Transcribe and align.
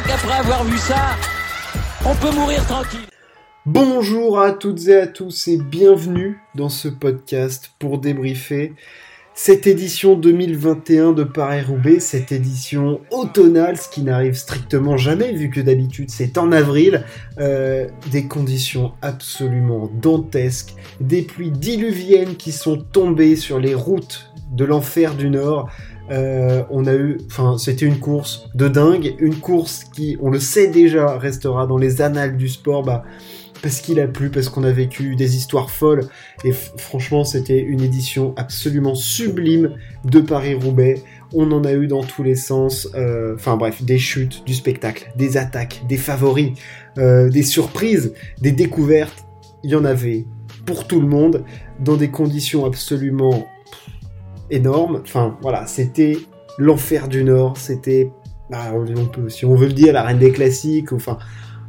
crois 0.00 0.16
qu'après 0.16 0.38
avoir 0.38 0.64
vu 0.64 0.78
ça, 0.78 1.16
on 2.04 2.14
peut 2.14 2.34
mourir 2.34 2.64
tranquille. 2.66 3.00
Bonjour 3.66 4.40
à 4.40 4.52
toutes 4.52 4.88
et 4.88 4.96
à 4.96 5.06
tous 5.06 5.48
et 5.48 5.58
bienvenue 5.58 6.38
dans 6.54 6.68
ce 6.68 6.88
podcast 6.88 7.72
pour 7.78 7.98
débriefer 7.98 8.74
cette 9.34 9.66
édition 9.66 10.16
2021 10.16 11.12
de 11.12 11.24
Paris-Roubaix, 11.24 12.00
cette 12.00 12.32
édition 12.32 13.00
automnale, 13.10 13.76
ce 13.76 13.88
qui 13.88 14.02
n'arrive 14.02 14.34
strictement 14.34 14.96
jamais 14.96 15.32
vu 15.32 15.50
que 15.50 15.60
d'habitude 15.60 16.10
c'est 16.10 16.38
en 16.38 16.52
avril, 16.52 17.04
euh, 17.38 17.86
des 18.10 18.26
conditions 18.26 18.92
absolument 19.02 19.90
dantesques, 20.00 20.74
des 21.00 21.22
pluies 21.22 21.52
diluviennes 21.52 22.36
qui 22.36 22.52
sont 22.52 22.78
tombées 22.78 23.36
sur 23.36 23.58
les 23.58 23.74
routes 23.74 24.30
de 24.52 24.64
l'enfer 24.64 25.14
du 25.14 25.30
Nord. 25.30 25.70
Euh, 26.10 26.62
on 26.70 26.86
a 26.86 26.94
eu, 26.94 27.18
enfin, 27.26 27.56
c'était 27.58 27.86
une 27.86 27.98
course 27.98 28.48
de 28.54 28.68
dingue, 28.68 29.14
une 29.18 29.36
course 29.36 29.84
qui, 29.84 30.16
on 30.20 30.30
le 30.30 30.40
sait 30.40 30.68
déjà, 30.68 31.18
restera 31.18 31.66
dans 31.66 31.78
les 31.78 32.02
annales 32.02 32.36
du 32.36 32.48
sport. 32.48 32.82
Bah, 32.82 33.04
parce 33.62 33.80
qu'il 33.80 34.00
a 34.00 34.06
plu, 34.06 34.30
parce 34.30 34.48
qu'on 34.48 34.64
a 34.64 34.72
vécu 34.72 35.16
des 35.16 35.36
histoires 35.36 35.70
folles. 35.70 36.06
Et 36.44 36.52
franchement, 36.52 37.24
c'était 37.24 37.60
une 37.60 37.82
édition 37.82 38.34
absolument 38.36 38.94
sublime 38.94 39.74
de 40.04 40.20
Paris-Roubaix. 40.20 41.02
On 41.32 41.50
en 41.52 41.64
a 41.64 41.72
eu 41.72 41.86
dans 41.86 42.02
tous 42.02 42.22
les 42.22 42.34
sens. 42.34 42.88
Euh, 42.94 43.34
enfin 43.34 43.56
bref, 43.56 43.82
des 43.82 43.98
chutes, 43.98 44.44
du 44.44 44.54
spectacle, 44.54 45.12
des 45.16 45.36
attaques, 45.36 45.82
des 45.88 45.96
favoris, 45.96 46.52
euh, 46.98 47.28
des 47.28 47.42
surprises, 47.42 48.14
des 48.40 48.52
découvertes. 48.52 49.24
Il 49.62 49.70
y 49.70 49.76
en 49.76 49.84
avait 49.84 50.24
pour 50.64 50.86
tout 50.86 51.00
le 51.00 51.06
monde, 51.06 51.44
dans 51.80 51.96
des 51.96 52.10
conditions 52.10 52.64
absolument 52.64 53.46
énormes. 54.50 55.00
Enfin 55.04 55.36
voilà, 55.42 55.66
c'était 55.66 56.18
l'enfer 56.58 57.08
du 57.08 57.24
Nord. 57.24 57.56
C'était, 57.56 58.10
bah, 58.50 58.72
si 59.28 59.44
on 59.44 59.54
veut 59.54 59.68
le 59.68 59.72
dire, 59.72 59.92
la 59.92 60.02
reine 60.02 60.18
des 60.18 60.32
classiques. 60.32 60.92
Enfin 60.92 61.18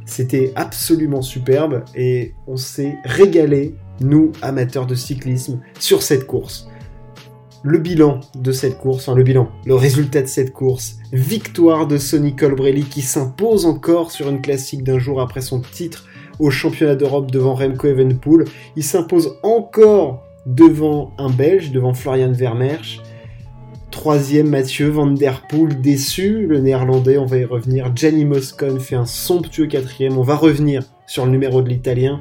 c'était 0.04 0.52
absolument 0.56 1.22
superbe 1.22 1.84
et 1.94 2.34
on 2.46 2.56
s'est 2.56 2.96
régalé, 3.04 3.74
nous, 4.00 4.32
amateurs 4.42 4.86
de 4.86 4.94
cyclisme, 4.94 5.60
sur 5.78 6.02
cette 6.02 6.26
course. 6.26 6.68
Le 7.62 7.78
bilan 7.78 8.20
de 8.34 8.50
cette 8.50 8.78
course, 8.78 9.08
enfin 9.08 9.16
le 9.16 9.22
bilan, 9.22 9.48
le 9.64 9.76
résultat 9.76 10.22
de 10.22 10.26
cette 10.26 10.52
course, 10.52 10.98
victoire 11.12 11.86
de 11.86 11.96
Sonny 11.96 12.34
Colbrelli 12.34 12.82
qui 12.82 13.02
s'impose 13.02 13.66
encore 13.66 14.10
sur 14.10 14.28
une 14.28 14.42
classique 14.42 14.82
d'un 14.82 14.98
jour 14.98 15.20
après 15.20 15.40
son 15.40 15.60
titre 15.60 16.06
au 16.40 16.50
championnat 16.50 16.96
d'Europe 16.96 17.30
devant 17.30 17.54
Remco 17.54 17.86
Evenpool. 17.86 18.46
Il 18.74 18.82
s'impose 18.82 19.38
encore 19.44 20.24
devant 20.46 21.12
un 21.18 21.30
Belge, 21.30 21.72
devant 21.72 21.94
Florian 21.94 22.32
Vermeersch. 22.32 23.00
Troisième, 23.90 24.48
Mathieu 24.48 24.88
Van 24.88 25.06
Der 25.06 25.42
Poel, 25.48 25.80
déçu. 25.80 26.46
Le 26.46 26.60
néerlandais, 26.60 27.18
on 27.18 27.26
va 27.26 27.36
y 27.36 27.44
revenir. 27.44 27.92
Gianni 27.94 28.24
Moscon 28.24 28.80
fait 28.80 28.96
un 28.96 29.04
somptueux 29.04 29.66
quatrième. 29.66 30.16
On 30.16 30.22
va 30.22 30.34
revenir 30.34 30.82
sur 31.06 31.26
le 31.26 31.30
numéro 31.30 31.60
de 31.60 31.68
l'italien. 31.68 32.20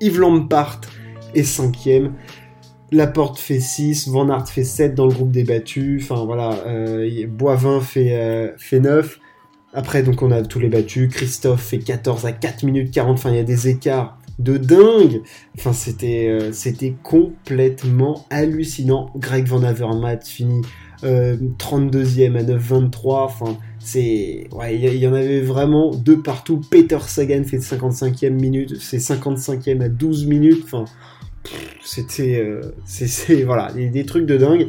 Yves 0.00 0.18
Lampart 0.18 0.80
est 1.34 1.42
cinquième. 1.42 2.14
Laporte 2.92 3.38
fait 3.38 3.60
6, 3.60 4.08
Van 4.08 4.28
Aert 4.30 4.48
fait 4.48 4.64
7 4.64 4.94
dans 4.94 5.06
le 5.06 5.12
groupe 5.12 5.30
des 5.30 5.44
battus. 5.44 6.02
Enfin 6.02 6.24
voilà, 6.24 6.54
euh, 6.66 7.26
Boivin 7.28 7.80
fait, 7.80 8.12
euh, 8.12 8.50
fait 8.56 8.80
9. 8.80 9.20
Après, 9.72 10.02
donc 10.02 10.22
on 10.22 10.32
a 10.32 10.42
tous 10.42 10.58
les 10.58 10.68
battus. 10.68 11.08
Christophe 11.08 11.62
fait 11.62 11.78
14 11.78 12.26
à 12.26 12.32
4 12.32 12.64
minutes 12.64 12.90
40. 12.90 13.12
Enfin, 13.12 13.30
il 13.30 13.36
y 13.36 13.40
a 13.40 13.44
des 13.44 13.68
écarts 13.68 14.18
de 14.40 14.56
dingue. 14.56 15.22
Enfin, 15.56 15.72
c'était 15.72 16.28
euh, 16.28 16.52
c'était 16.52 16.94
complètement 17.02 18.26
hallucinant. 18.30 19.10
Greg 19.16 19.46
Van 19.46 19.62
Avermaet 19.62 20.20
finit 20.24 20.62
32e 21.02 21.04
euh, 21.04 22.38
à 22.38 22.42
9,23. 22.42 23.24
Enfin, 23.24 23.58
c'est 23.78 24.48
ouais, 24.52 24.76
il 24.76 24.96
y, 24.96 25.06
en 25.06 25.14
avait 25.14 25.40
vraiment 25.40 25.90
deux 25.94 26.20
partout. 26.20 26.60
Peter 26.70 26.98
Sagan 27.06 27.44
fait 27.44 27.58
55e 27.58 28.30
minute, 28.30 28.76
c'est 28.80 28.98
55e 28.98 29.82
à 29.82 29.88
12 29.88 30.26
minutes. 30.26 30.62
Enfin, 30.64 30.84
c'était 31.82 32.40
euh, 32.40 32.60
c'est 32.84 33.42
voilà 33.42 33.72
des, 33.72 33.88
des 33.88 34.04
trucs 34.04 34.26
de 34.26 34.36
dingue. 34.36 34.68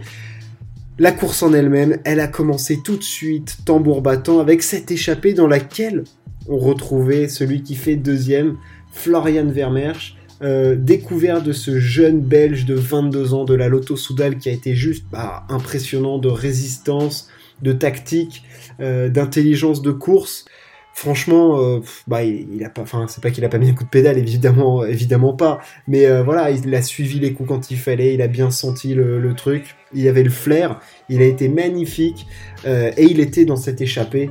La 0.99 1.11
course 1.11 1.41
en 1.41 1.53
elle-même, 1.53 1.97
elle 2.03 2.19
a 2.19 2.27
commencé 2.27 2.79
tout 2.83 2.97
de 2.97 3.03
suite, 3.03 3.59
tambour 3.65 4.01
battant, 4.01 4.39
avec 4.39 4.61
cette 4.61 4.91
échappée 4.91 5.33
dans 5.33 5.47
laquelle 5.47 6.03
on 6.47 6.57
retrouvait 6.57 7.27
celui 7.27 7.63
qui 7.63 7.75
fait 7.75 7.95
deuxième, 7.95 8.57
Florian 8.91 9.47
Vermeersch, 9.47 10.15
euh, 10.43 10.75
découvert 10.75 11.43
de 11.43 11.53
ce 11.53 11.79
jeune 11.79 12.19
Belge 12.19 12.65
de 12.65 12.73
22 12.73 13.35
ans 13.35 13.45
de 13.45 13.53
la 13.53 13.67
Lotto 13.67 13.95
Soudal 13.95 14.39
qui 14.39 14.49
a 14.49 14.51
été 14.51 14.73
juste 14.73 15.05
bah, 15.11 15.43
impressionnant 15.49 16.17
de 16.17 16.29
résistance, 16.29 17.29
de 17.61 17.73
tactique, 17.73 18.43
euh, 18.79 19.07
d'intelligence 19.07 19.83
de 19.83 19.91
course. 19.91 20.45
Franchement, 20.95 21.61
euh, 21.61 21.79
bah, 22.07 22.23
il, 22.23 22.63
a 22.65 22.69
pas, 22.69 22.81
enfin, 22.81 23.05
c'est 23.07 23.21
pas 23.21 23.29
qu'il 23.29 23.45
a 23.45 23.49
pas 23.49 23.59
mis 23.59 23.69
un 23.69 23.73
coup 23.73 23.83
de 23.83 23.89
pédale, 23.89 24.17
évidemment, 24.17 24.83
évidemment 24.83 25.33
pas. 25.33 25.61
Mais 25.87 26.21
voilà, 26.23 26.49
il 26.49 26.73
a 26.73 26.81
suivi 26.81 27.19
les 27.19 27.33
coups 27.33 27.47
quand 27.47 27.69
il 27.69 27.77
fallait, 27.77 28.15
il 28.15 28.21
a 28.23 28.27
bien 28.27 28.49
senti 28.49 28.95
le 28.95 29.33
truc, 29.35 29.75
il 29.93 30.07
avait 30.07 30.23
le 30.23 30.31
flair, 30.31 30.79
il 31.07 31.21
a 31.21 31.25
été 31.25 31.49
magnifique 31.49 32.25
et 32.65 33.03
il 33.03 33.19
était 33.19 33.45
dans 33.45 33.55
cette 33.55 33.79
échappée 33.79 34.29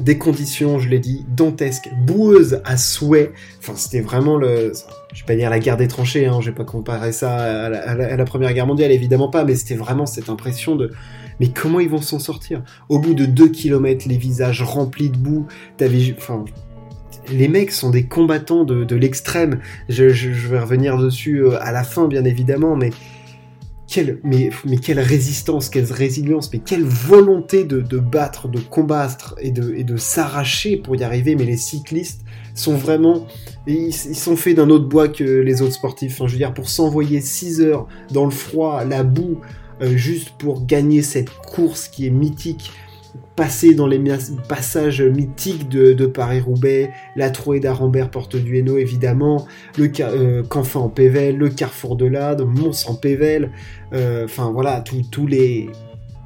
des 0.00 0.18
conditions, 0.18 0.78
je 0.78 0.88
l'ai 0.88 0.98
dit, 0.98 1.24
dantesques, 1.28 1.88
boueuses 2.06 2.60
à 2.64 2.76
souhait. 2.76 3.32
Enfin, 3.60 3.74
c'était 3.76 4.00
vraiment 4.00 4.36
le, 4.36 4.72
je 5.12 5.20
vais 5.20 5.26
pas 5.26 5.36
dire 5.36 5.50
la 5.50 5.58
guerre 5.58 5.76
des 5.76 5.88
tranchées, 5.88 6.26
hein, 6.26 6.40
je 6.40 6.50
vais 6.50 6.54
pas 6.54 6.64
comparer 6.64 7.12
ça 7.12 7.34
à 7.34 7.94
la, 7.94 8.24
Première 8.24 8.52
Guerre 8.52 8.66
mondiale, 8.66 8.90
évidemment 8.90 9.28
pas, 9.28 9.44
mais 9.44 9.54
c'était 9.54 9.76
vraiment 9.76 10.06
cette 10.06 10.28
impression 10.28 10.76
de, 10.76 10.90
mais 11.40 11.48
comment 11.48 11.80
ils 11.80 11.88
vont 11.88 12.02
s'en 12.02 12.18
sortir? 12.18 12.62
Au 12.88 12.98
bout 12.98 13.14
de 13.14 13.26
deux 13.26 13.48
kilomètres, 13.48 14.06
les 14.08 14.16
visages 14.16 14.62
remplis 14.62 15.10
de 15.10 15.16
boue, 15.16 15.46
t'avais, 15.76 16.14
enfin, 16.16 16.44
les 17.32 17.48
mecs 17.48 17.70
sont 17.70 17.90
des 17.90 18.06
combattants 18.06 18.64
de, 18.64 18.96
l'extrême. 18.96 19.60
Je, 19.88 20.08
je, 20.08 20.48
vais 20.48 20.58
revenir 20.58 20.98
dessus 20.98 21.44
euh, 21.44 21.62
à 21.62 21.72
la 21.72 21.84
fin, 21.84 22.06
bien 22.08 22.24
évidemment, 22.24 22.76
mais 22.76 22.90
mais, 24.22 24.50
mais 24.64 24.78
quelle 24.78 25.00
résistance, 25.00 25.68
quelle 25.68 25.90
résilience, 25.90 26.52
mais 26.52 26.58
quelle 26.58 26.84
volonté 26.84 27.64
de, 27.64 27.80
de 27.80 27.98
battre, 27.98 28.48
de 28.48 28.58
combattre 28.58 29.34
et 29.40 29.50
de, 29.50 29.74
et 29.74 29.84
de 29.84 29.96
s'arracher 29.96 30.76
pour 30.76 30.96
y 30.96 31.04
arriver. 31.04 31.34
Mais 31.34 31.44
les 31.44 31.56
cyclistes 31.56 32.22
sont 32.54 32.76
vraiment, 32.76 33.26
ils, 33.66 33.92
sont 33.92 34.36
faits 34.36 34.56
d'un 34.56 34.70
autre 34.70 34.88
bois 34.88 35.08
que 35.08 35.24
les 35.24 35.62
autres 35.62 35.74
sportifs. 35.74 36.14
Enfin, 36.14 36.26
je 36.26 36.32
veux 36.32 36.38
dire, 36.38 36.54
pour 36.54 36.68
s'envoyer 36.68 37.20
6 37.20 37.60
heures 37.60 37.86
dans 38.10 38.24
le 38.24 38.30
froid, 38.30 38.84
la 38.84 39.02
boue, 39.02 39.40
euh, 39.82 39.96
juste 39.96 40.30
pour 40.38 40.66
gagner 40.66 41.02
cette 41.02 41.30
course 41.30 41.88
qui 41.88 42.06
est 42.06 42.10
mythique, 42.10 42.70
passer 43.36 43.74
dans 43.74 43.86
les 43.86 44.00
passages 44.48 45.02
mythiques 45.02 45.68
de, 45.68 46.06
Paris-Roubaix, 46.06 46.90
la 47.16 47.30
trouée 47.30 47.60
d'Arambert 47.60 48.10
porte 48.10 48.36
du 48.36 48.58
Hainaut 48.58 48.78
évidemment, 48.78 49.46
le 49.76 49.90
euh, 50.00 50.42
Canfin 50.44 50.80
en 50.80 50.88
Pével, 50.88 51.36
le 51.36 51.48
Carrefour 51.48 51.96
de 51.96 52.06
l'Ade, 52.06 52.42
Mons 52.42 52.86
en 52.86 52.94
Pével, 52.94 53.50
euh, 53.92 54.24
enfin 54.24 54.50
voilà, 54.52 54.82
tous 54.82 55.26
les 55.26 55.70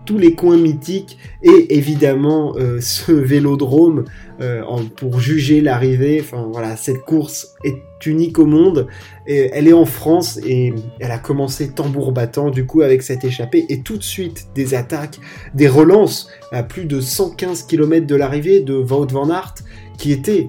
tous 0.09 0.17
les 0.17 0.35
coins 0.35 0.57
mythiques 0.57 1.19
et 1.43 1.77
évidemment 1.77 2.55
euh, 2.57 2.79
ce 2.81 3.13
vélodrome 3.13 4.07
euh, 4.41 4.63
pour 4.97 5.21
juger 5.21 5.61
l'arrivée. 5.61 6.19
Enfin 6.23 6.49
voilà, 6.51 6.77
cette 6.77 7.03
course 7.03 7.55
est 7.63 7.77
unique 8.07 8.39
au 8.39 8.47
monde. 8.47 8.87
Et 9.27 9.51
elle 9.53 9.69
est 9.69 9.75
en 9.75 9.85
France 9.85 10.41
et 10.47 10.73
elle 10.99 11.11
a 11.11 11.19
commencé 11.19 11.75
tambour 11.75 12.13
battant 12.13 12.49
du 12.49 12.65
coup 12.65 12.81
avec 12.81 13.03
cette 13.03 13.23
échappée 13.23 13.67
et 13.69 13.83
tout 13.83 13.99
de 13.99 14.03
suite 14.03 14.49
des 14.55 14.73
attaques, 14.73 15.21
des 15.55 15.69
relances 15.69 16.31
à 16.53 16.63
plus 16.63 16.87
de 16.87 17.03
115 17.03 17.65
km 17.65 18.07
de 18.07 18.15
l'arrivée 18.15 18.61
de 18.61 18.77
Wout 18.77 19.13
van 19.13 19.29
Aert 19.29 19.57
qui 19.99 20.11
était 20.11 20.49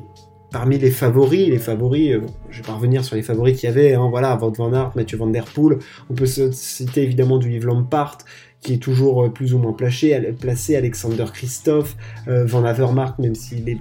parmi 0.52 0.78
les 0.78 0.90
favoris, 0.90 1.50
les 1.50 1.60
favoris, 1.60 2.14
euh, 2.14 2.22
je 2.50 2.62
vais 2.62 2.66
pas 2.66 2.74
revenir 2.74 3.04
sur 3.04 3.16
les 3.16 3.22
favoris 3.22 3.60
qu'il 3.60 3.70
y 3.70 3.72
avait, 3.72 3.94
hein, 3.94 4.08
voilà, 4.10 4.36
Wout 4.42 4.54
van 4.58 4.74
Aert, 4.74 4.92
Mathieu 4.96 5.18
van 5.18 5.28
der 5.28 5.46
Poel, 5.46 5.78
on 6.10 6.14
peut 6.14 6.26
citer 6.26 7.04
évidemment 7.04 7.38
du 7.38 7.52
Yves 7.52 7.66
Lampart, 7.66 8.18
qui 8.62 8.74
est 8.74 8.78
toujours 8.78 9.26
euh, 9.26 9.30
plus 9.30 9.54
ou 9.54 9.60
moins 9.60 9.74
placé, 9.74 10.14
Alexander 10.76 11.26
Christophe, 11.34 11.96
euh, 12.28 12.46
Van 12.46 12.64
Avermaet, 12.64 13.14
même 13.20 13.36
s'il 13.36 13.70
est 13.70 13.78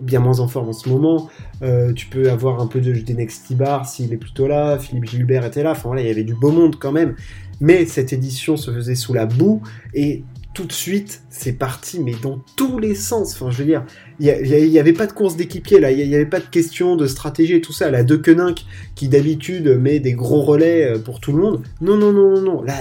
bien 0.00 0.20
moins 0.20 0.40
en 0.40 0.48
forme 0.48 0.68
en 0.68 0.72
ce 0.72 0.88
moment. 0.88 1.28
Euh, 1.62 1.92
tu 1.92 2.06
peux 2.06 2.30
avoir 2.30 2.60
un 2.60 2.66
peu 2.66 2.80
de 2.80 2.92
Denex 2.92 3.44
Tibar 3.44 3.86
s'il 3.86 4.12
est 4.12 4.18
plutôt 4.18 4.46
là. 4.46 4.78
Philippe 4.78 5.06
Gilbert 5.06 5.44
était 5.44 5.62
là. 5.62 5.72
Enfin 5.72 5.88
voilà, 5.88 6.02
il 6.02 6.08
y 6.08 6.10
avait 6.10 6.24
du 6.24 6.34
beau 6.34 6.52
monde 6.52 6.76
quand 6.78 6.92
même. 6.92 7.16
Mais 7.60 7.84
cette 7.86 8.12
édition 8.12 8.56
se 8.56 8.70
faisait 8.70 8.94
sous 8.94 9.12
la 9.12 9.26
boue 9.26 9.62
et 9.92 10.22
tout 10.54 10.64
de 10.64 10.72
suite, 10.72 11.22
c'est 11.30 11.52
parti, 11.52 12.00
mais 12.00 12.14
dans 12.20 12.42
tous 12.56 12.78
les 12.78 12.94
sens. 12.94 13.34
Enfin, 13.34 13.50
je 13.50 13.58
veux 13.58 13.64
dire, 13.64 13.84
il 14.18 14.70
n'y 14.70 14.78
avait 14.78 14.92
pas 14.92 15.06
de 15.06 15.12
course 15.12 15.36
d'équipier 15.36 15.78
là, 15.78 15.92
il 15.92 16.08
n'y 16.08 16.14
avait 16.14 16.26
pas 16.26 16.40
de 16.40 16.46
question 16.46 16.96
de 16.96 17.06
stratégie 17.06 17.54
et 17.54 17.60
tout 17.60 17.72
ça. 17.72 17.90
La 17.90 18.02
De 18.02 18.16
Koenig, 18.16 18.64
qui 18.94 19.08
d'habitude 19.08 19.68
met 19.68 20.00
des 20.00 20.14
gros 20.14 20.42
relais 20.42 20.84
euh, 20.84 20.98
pour 20.98 21.20
tout 21.20 21.32
le 21.32 21.42
monde. 21.42 21.62
Non, 21.80 21.96
non, 21.96 22.12
non, 22.12 22.34
non, 22.34 22.40
non. 22.40 22.62
Là, 22.62 22.74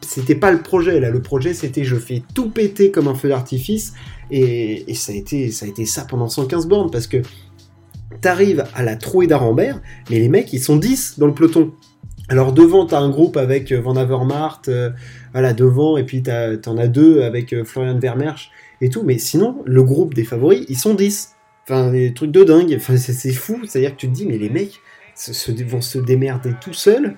c'était 0.00 0.36
pas 0.36 0.52
le 0.52 0.62
projet. 0.62 1.00
Là, 1.00 1.10
le 1.10 1.22
projet, 1.22 1.54
c'était 1.54 1.82
je 1.82 1.96
fais 1.96 2.22
tout 2.34 2.50
péter 2.50 2.90
comme 2.90 3.08
un 3.08 3.14
feu 3.14 3.28
d'artifice. 3.28 3.94
Et, 4.30 4.84
ça, 4.94 5.12
a 5.12 5.16
été, 5.16 5.50
ça 5.50 5.66
a 5.66 5.68
été 5.68 5.86
ça 5.86 6.04
pendant 6.04 6.28
115 6.28 6.66
bornes 6.66 6.90
parce 6.90 7.06
que 7.06 7.18
t'arrives 8.20 8.64
à 8.74 8.82
la 8.82 8.96
trouée 8.96 9.26
d'Arambert, 9.26 9.80
mais 10.08 10.18
les 10.18 10.28
mecs, 10.28 10.52
ils 10.52 10.62
sont 10.62 10.76
10 10.76 11.18
dans 11.18 11.26
le 11.26 11.34
peloton. 11.34 11.72
Alors 12.28 12.52
devant, 12.52 12.86
t'as 12.86 13.00
un 13.00 13.10
groupe 13.10 13.36
avec 13.36 13.70
euh, 13.70 13.80
Van 13.80 13.96
Avermaet, 13.96 14.68
euh, 14.68 14.90
voilà, 15.34 15.52
devant, 15.52 15.96
et 15.96 16.04
puis 16.04 16.22
t'en 16.22 16.78
as 16.78 16.86
deux 16.86 17.22
avec 17.22 17.52
euh, 17.52 17.64
Florian 17.64 17.98
Vermeersch. 17.98 18.50
et 18.80 18.88
tout. 18.88 19.02
Mais 19.02 19.18
sinon, 19.18 19.62
le 19.66 19.82
groupe 19.82 20.14
des 20.14 20.24
favoris, 20.24 20.64
ils 20.68 20.78
sont 20.78 20.94
10. 20.94 21.34
Enfin, 21.64 21.90
des 21.90 22.14
trucs 22.14 22.30
de 22.30 22.44
dingue. 22.44 22.72
Enfin, 22.76 22.96
c'est 22.96 23.32
fou. 23.32 23.60
C'est-à-dire 23.66 23.90
que 23.90 23.96
tu 23.96 24.08
te 24.08 24.12
dis, 24.12 24.26
mais 24.26 24.38
les 24.38 24.48
mecs 24.48 24.80
vont 25.66 25.80
se 25.80 25.98
démerder 25.98 26.52
tout 26.60 26.72
seuls. 26.72 27.16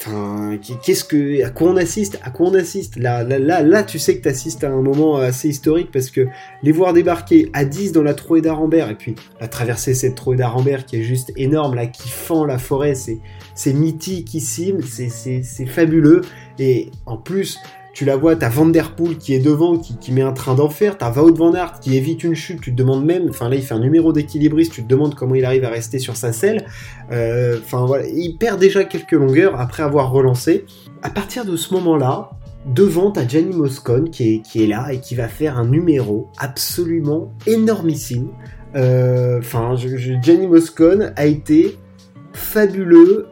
Enfin, 0.00 0.56
qu'est-ce 0.84 1.02
que, 1.02 1.44
à 1.44 1.50
quoi 1.50 1.72
on 1.72 1.76
assiste 1.76 2.20
À 2.22 2.30
quoi 2.30 2.48
on 2.48 2.54
assiste? 2.54 2.96
Là, 2.96 3.24
là, 3.24 3.40
là, 3.40 3.62
là, 3.62 3.82
tu 3.82 3.98
sais 3.98 4.16
que 4.16 4.22
tu 4.22 4.28
assistes 4.28 4.62
à 4.62 4.70
un 4.70 4.80
moment 4.80 5.16
assez 5.16 5.48
historique 5.48 5.90
parce 5.92 6.10
que 6.10 6.28
les 6.62 6.70
voir 6.70 6.92
débarquer 6.92 7.50
à 7.52 7.64
10 7.64 7.90
dans 7.90 8.04
la 8.04 8.14
trouée 8.14 8.40
d'Arambert 8.40 8.90
et 8.90 8.94
puis 8.94 9.16
la 9.40 9.48
traverser 9.48 9.94
cette 9.94 10.14
trouée 10.14 10.36
d'Arambert 10.36 10.86
qui 10.86 10.98
est 10.98 11.02
juste 11.02 11.32
énorme 11.34 11.74
là, 11.74 11.86
qui 11.88 12.08
fend 12.08 12.44
la 12.44 12.58
forêt, 12.58 12.94
c'est, 12.94 13.18
c'est, 13.56 13.74
c'est, 15.08 15.42
c'est 15.42 15.66
fabuleux. 15.66 16.20
Et 16.60 16.90
en 17.04 17.16
plus 17.16 17.58
tu 17.98 18.04
la 18.04 18.14
vois, 18.14 18.36
t'as 18.36 18.48
Van 18.48 18.66
Der 18.66 18.94
Poel 18.94 19.18
qui 19.18 19.34
est 19.34 19.40
devant, 19.40 19.76
qui, 19.76 20.12
met 20.12 20.22
un 20.22 20.30
train 20.30 20.54
d'enfer, 20.54 20.98
t'as 20.98 21.10
Wout 21.10 21.34
Van 21.34 21.52
Aert 21.52 21.80
qui 21.80 21.96
évite 21.96 22.22
une 22.22 22.36
chute, 22.36 22.60
tu 22.60 22.70
te 22.70 22.76
demandes 22.76 23.04
même, 23.04 23.26
enfin 23.28 23.48
là 23.48 23.56
il 23.56 23.62
fait 23.62 23.74
un 23.74 23.80
numéro 23.80 24.12
d'équilibriste, 24.12 24.72
tu 24.72 24.84
te 24.84 24.88
demandes 24.88 25.16
comment 25.16 25.34
il 25.34 25.44
arrive 25.44 25.64
à 25.64 25.68
rester 25.68 25.98
sur 25.98 26.16
sa 26.16 26.32
selle, 26.32 26.64
euh, 27.10 27.58
enfin 27.60 27.86
voilà, 27.86 28.06
il 28.06 28.36
perd 28.36 28.60
déjà 28.60 28.84
quelques 28.84 29.10
longueurs 29.10 29.58
après 29.58 29.82
avoir 29.82 30.12
relancé. 30.12 30.64
À 31.02 31.10
partir 31.10 31.44
de 31.44 31.56
ce 31.56 31.74
moment-là, 31.74 32.30
devant 32.66 33.10
t'as 33.10 33.26
Gianni 33.26 33.56
Moscone 33.56 34.10
qui 34.10 34.34
est, 34.34 34.42
qui 34.42 34.62
est 34.62 34.68
là 34.68 34.92
et 34.92 35.00
qui 35.00 35.16
va 35.16 35.26
faire 35.26 35.58
un 35.58 35.66
numéro 35.66 36.28
absolument 36.38 37.32
énormissime. 37.48 38.28
Euh, 38.76 39.40
enfin, 39.40 39.74
Gianni 39.74 40.46
Moscone 40.46 41.12
a 41.16 41.26
été 41.26 41.76
fabuleux, 42.32 43.26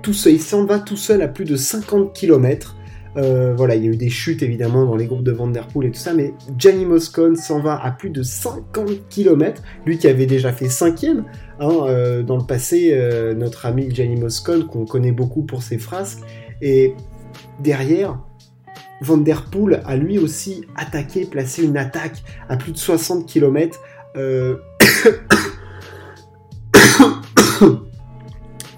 tout 0.00 0.14
seul, 0.14 0.32
il 0.32 0.40
s'en 0.40 0.64
va 0.64 0.78
tout 0.78 0.96
seul 0.96 1.20
à 1.20 1.28
plus 1.28 1.44
de 1.44 1.56
50 1.56 2.14
km. 2.14 2.74
Euh, 3.16 3.52
voilà, 3.54 3.74
il 3.74 3.84
y 3.84 3.88
a 3.88 3.90
eu 3.90 3.96
des 3.96 4.08
chutes 4.08 4.42
évidemment 4.42 4.86
dans 4.86 4.96
les 4.96 5.06
groupes 5.06 5.22
de 5.22 5.32
Vanderpool 5.32 5.86
et 5.86 5.90
tout 5.90 6.00
ça, 6.00 6.14
mais 6.14 6.32
Gianni 6.56 6.86
Moscone 6.86 7.36
s'en 7.36 7.60
va 7.60 7.82
à 7.82 7.90
plus 7.90 8.10
de 8.10 8.22
50 8.22 9.08
km, 9.10 9.62
lui 9.84 9.98
qui 9.98 10.08
avait 10.08 10.26
déjà 10.26 10.52
fait 10.52 10.70
cinquième 10.70 11.24
hein, 11.60 11.70
euh, 11.86 12.22
dans 12.22 12.38
le 12.38 12.44
passé, 12.44 12.90
euh, 12.92 13.34
notre 13.34 13.66
ami 13.66 13.94
Gianni 13.94 14.16
Moscone, 14.16 14.66
qu'on 14.66 14.86
connaît 14.86 15.12
beaucoup 15.12 15.42
pour 15.42 15.62
ses 15.62 15.76
frasques, 15.78 16.20
et 16.62 16.94
derrière, 17.60 18.18
Vanderpool 19.02 19.82
a 19.84 19.96
lui 19.96 20.18
aussi 20.18 20.64
attaqué, 20.76 21.26
placé 21.26 21.64
une 21.64 21.76
attaque 21.76 22.22
à 22.48 22.56
plus 22.56 22.72
de 22.72 22.78
60 22.78 23.26
km. 23.26 23.78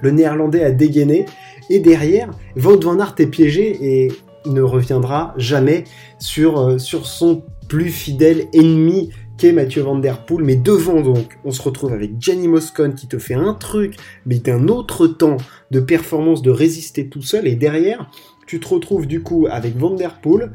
le 0.02 0.10
néerlandais 0.10 0.62
a 0.62 0.70
dégainé 0.70 1.26
et 1.70 1.80
derrière, 1.80 2.30
Wout 2.56 2.80
van 2.82 2.98
Aert 3.00 3.14
est 3.18 3.26
piégé 3.26 3.78
et 3.80 4.12
ne 4.46 4.60
reviendra 4.60 5.34
jamais 5.36 5.84
sur, 6.18 6.58
euh, 6.60 6.78
sur 6.78 7.06
son 7.06 7.44
plus 7.68 7.90
fidèle 7.90 8.46
ennemi 8.52 9.10
qu'est 9.38 9.52
Mathieu 9.52 9.82
Van 9.82 9.98
Der 9.98 10.24
Poel. 10.24 10.44
Mais 10.44 10.56
devant 10.56 11.00
donc, 11.00 11.38
on 11.44 11.50
se 11.50 11.62
retrouve 11.62 11.92
avec 11.92 12.20
Gianni 12.20 12.48
Moscone 12.48 12.94
qui 12.94 13.06
te 13.06 13.18
fait 13.18 13.34
un 13.34 13.54
truc, 13.54 13.96
mais 14.26 14.38
d'un 14.38 14.68
autre 14.68 15.06
temps 15.06 15.36
de 15.70 15.80
performance, 15.80 16.42
de 16.42 16.50
résister 16.50 17.08
tout 17.08 17.22
seul. 17.22 17.46
Et 17.46 17.56
derrière, 17.56 18.10
tu 18.46 18.60
te 18.60 18.68
retrouves 18.68 19.06
du 19.06 19.22
coup 19.22 19.46
avec 19.50 19.76
Van 19.76 19.94
Der 19.94 20.20
Poel, 20.20 20.52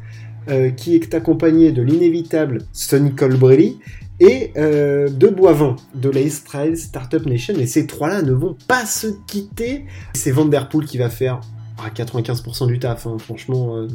euh, 0.50 0.70
qui 0.70 0.96
est 0.96 1.14
accompagné 1.14 1.72
de 1.72 1.82
l'inévitable 1.82 2.60
Sonny 2.72 3.14
Colbrelli 3.14 3.80
et 4.20 4.52
euh, 4.58 5.10
de 5.10 5.28
Boivin 5.28 5.76
de 5.96 6.10
la 6.10 6.22
Israel 6.22 6.78
Startup 6.78 7.26
Nation. 7.26 7.56
Et 7.58 7.68
ces 7.68 7.88
trois-là 7.88 8.22
ne 8.22 8.34
vont 8.34 8.56
pas 8.68 8.86
se 8.86 9.08
quitter. 9.28 9.86
C'est 10.14 10.32
Van 10.32 10.46
Der 10.46 10.70
Poel 10.70 10.86
qui 10.86 10.98
va 10.98 11.10
faire 11.10 11.42
à 11.86 11.90
95% 11.90 12.68
du 12.68 12.80
taf. 12.80 13.08
Hein. 13.08 13.18
Franchement, 13.20 13.78
euh, 13.78 13.88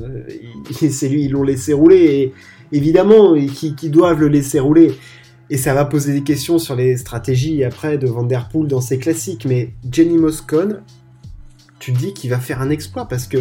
c'est 0.90 1.08
lui, 1.08 1.24
ils 1.24 1.30
l'ont 1.30 1.42
laissé 1.42 1.72
rouler. 1.72 1.96
Et 1.96 2.32
évidemment, 2.72 3.34
qui, 3.34 3.90
doivent 3.90 4.20
le 4.20 4.28
laisser 4.28 4.60
rouler. 4.60 4.94
Et 5.50 5.58
ça 5.58 5.74
va 5.74 5.84
poser 5.84 6.12
des 6.12 6.22
questions 6.22 6.58
sur 6.58 6.74
les 6.74 6.96
stratégies 6.96 7.64
après 7.64 7.98
de 7.98 8.06
Van 8.06 8.22
Der 8.22 8.48
Poel 8.48 8.66
dans 8.66 8.80
ses 8.80 8.98
classiques. 8.98 9.44
Mais 9.44 9.74
Jenny 9.90 10.16
Moscone, 10.16 10.82
tu 11.78 11.92
dis 11.92 12.14
qu'il 12.14 12.30
va 12.30 12.38
faire 12.38 12.62
un 12.62 12.70
exploit 12.70 13.06
parce 13.06 13.26
que 13.26 13.38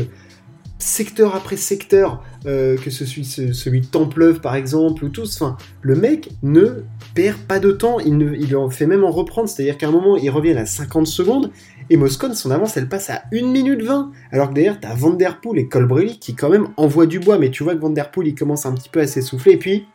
secteur 0.83 1.35
après 1.35 1.55
secteur, 1.55 2.21
euh, 2.45 2.77
que 2.77 2.89
ce 2.89 3.05
soit 3.05 3.23
celui 3.23 3.81
de 3.81 3.85
Templeuve 3.85 4.41
par 4.41 4.55
exemple, 4.55 5.05
ou 5.05 5.09
tous, 5.09 5.41
enfin, 5.41 5.57
le 5.81 5.95
mec 5.95 6.29
ne 6.43 6.83
perd 7.15 7.37
pas 7.39 7.59
de 7.59 7.71
temps, 7.71 7.99
il, 7.99 8.17
ne, 8.17 8.33
il 8.33 8.55
en 8.55 8.69
fait 8.69 8.85
même 8.85 9.03
en 9.03 9.11
reprendre, 9.11 9.47
c'est-à-dire 9.47 9.77
qu'à 9.77 9.87
un 9.87 9.91
moment, 9.91 10.17
il 10.17 10.29
revient 10.29 10.53
à 10.53 10.65
50 10.65 11.07
secondes, 11.07 11.51
et 11.89 11.95
Moscone, 11.95 12.35
son 12.35 12.51
avance, 12.51 12.75
elle 12.75 12.89
passe 12.89 13.09
à 13.09 13.23
1 13.33 13.47
minute 13.47 13.81
20, 13.81 14.11
alors 14.31 14.49
que 14.49 14.55
derrière, 14.55 14.79
t'as 14.79 14.93
Van 14.93 15.11
Der 15.11 15.39
Poel 15.39 15.59
et 15.59 15.67
Colbrelli 15.67 16.19
qui 16.19 16.35
quand 16.35 16.49
même 16.49 16.67
envoient 16.75 17.07
du 17.07 17.19
bois, 17.19 17.37
mais 17.37 17.49
tu 17.49 17.63
vois 17.63 17.75
que 17.75 17.79
Van 17.79 17.89
Der 17.89 18.11
Poel, 18.11 18.27
il 18.27 18.35
commence 18.35 18.65
un 18.65 18.73
petit 18.73 18.89
peu 18.89 18.99
à 18.99 19.07
s'essouffler, 19.07 19.53
et 19.53 19.57
puis, 19.57 19.87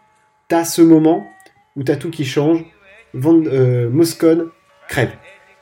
t'as 0.48 0.64
ce 0.64 0.80
moment 0.80 1.26
où 1.76 1.82
t'as 1.82 1.96
tout 1.96 2.10
qui 2.10 2.24
change, 2.24 2.64
Van, 3.12 3.40
euh, 3.44 3.90
Moscone 3.90 4.46
crève. 4.88 5.10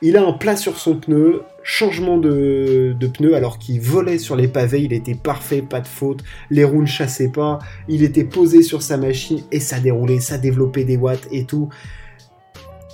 Il 0.01 0.15
a 0.15 0.23
un 0.23 0.33
plat 0.33 0.55
sur 0.55 0.77
son 0.77 0.95
pneu, 0.95 1.41
changement 1.63 2.17
de, 2.17 2.95
pneu 3.13 3.33
alors 3.33 3.57
qu'il 3.57 3.81
volait 3.81 4.19
sur 4.19 4.35
les 4.35 4.47
pavés, 4.47 4.83
il 4.83 4.93
était 4.93 5.15
parfait, 5.15 5.63
pas 5.63 5.81
de 5.81 5.87
faute, 5.87 6.23
les 6.51 6.63
roues 6.63 6.81
ne 6.81 6.87
chassaient 6.87 7.31
pas, 7.31 7.57
il 7.87 8.03
était 8.03 8.23
posé 8.23 8.61
sur 8.61 8.83
sa 8.83 8.97
machine 8.97 9.41
et 9.51 9.59
ça 9.59 9.79
déroulait, 9.79 10.19
ça 10.19 10.37
développait 10.37 10.83
des 10.83 10.97
watts 10.97 11.27
et 11.31 11.45
tout. 11.45 11.69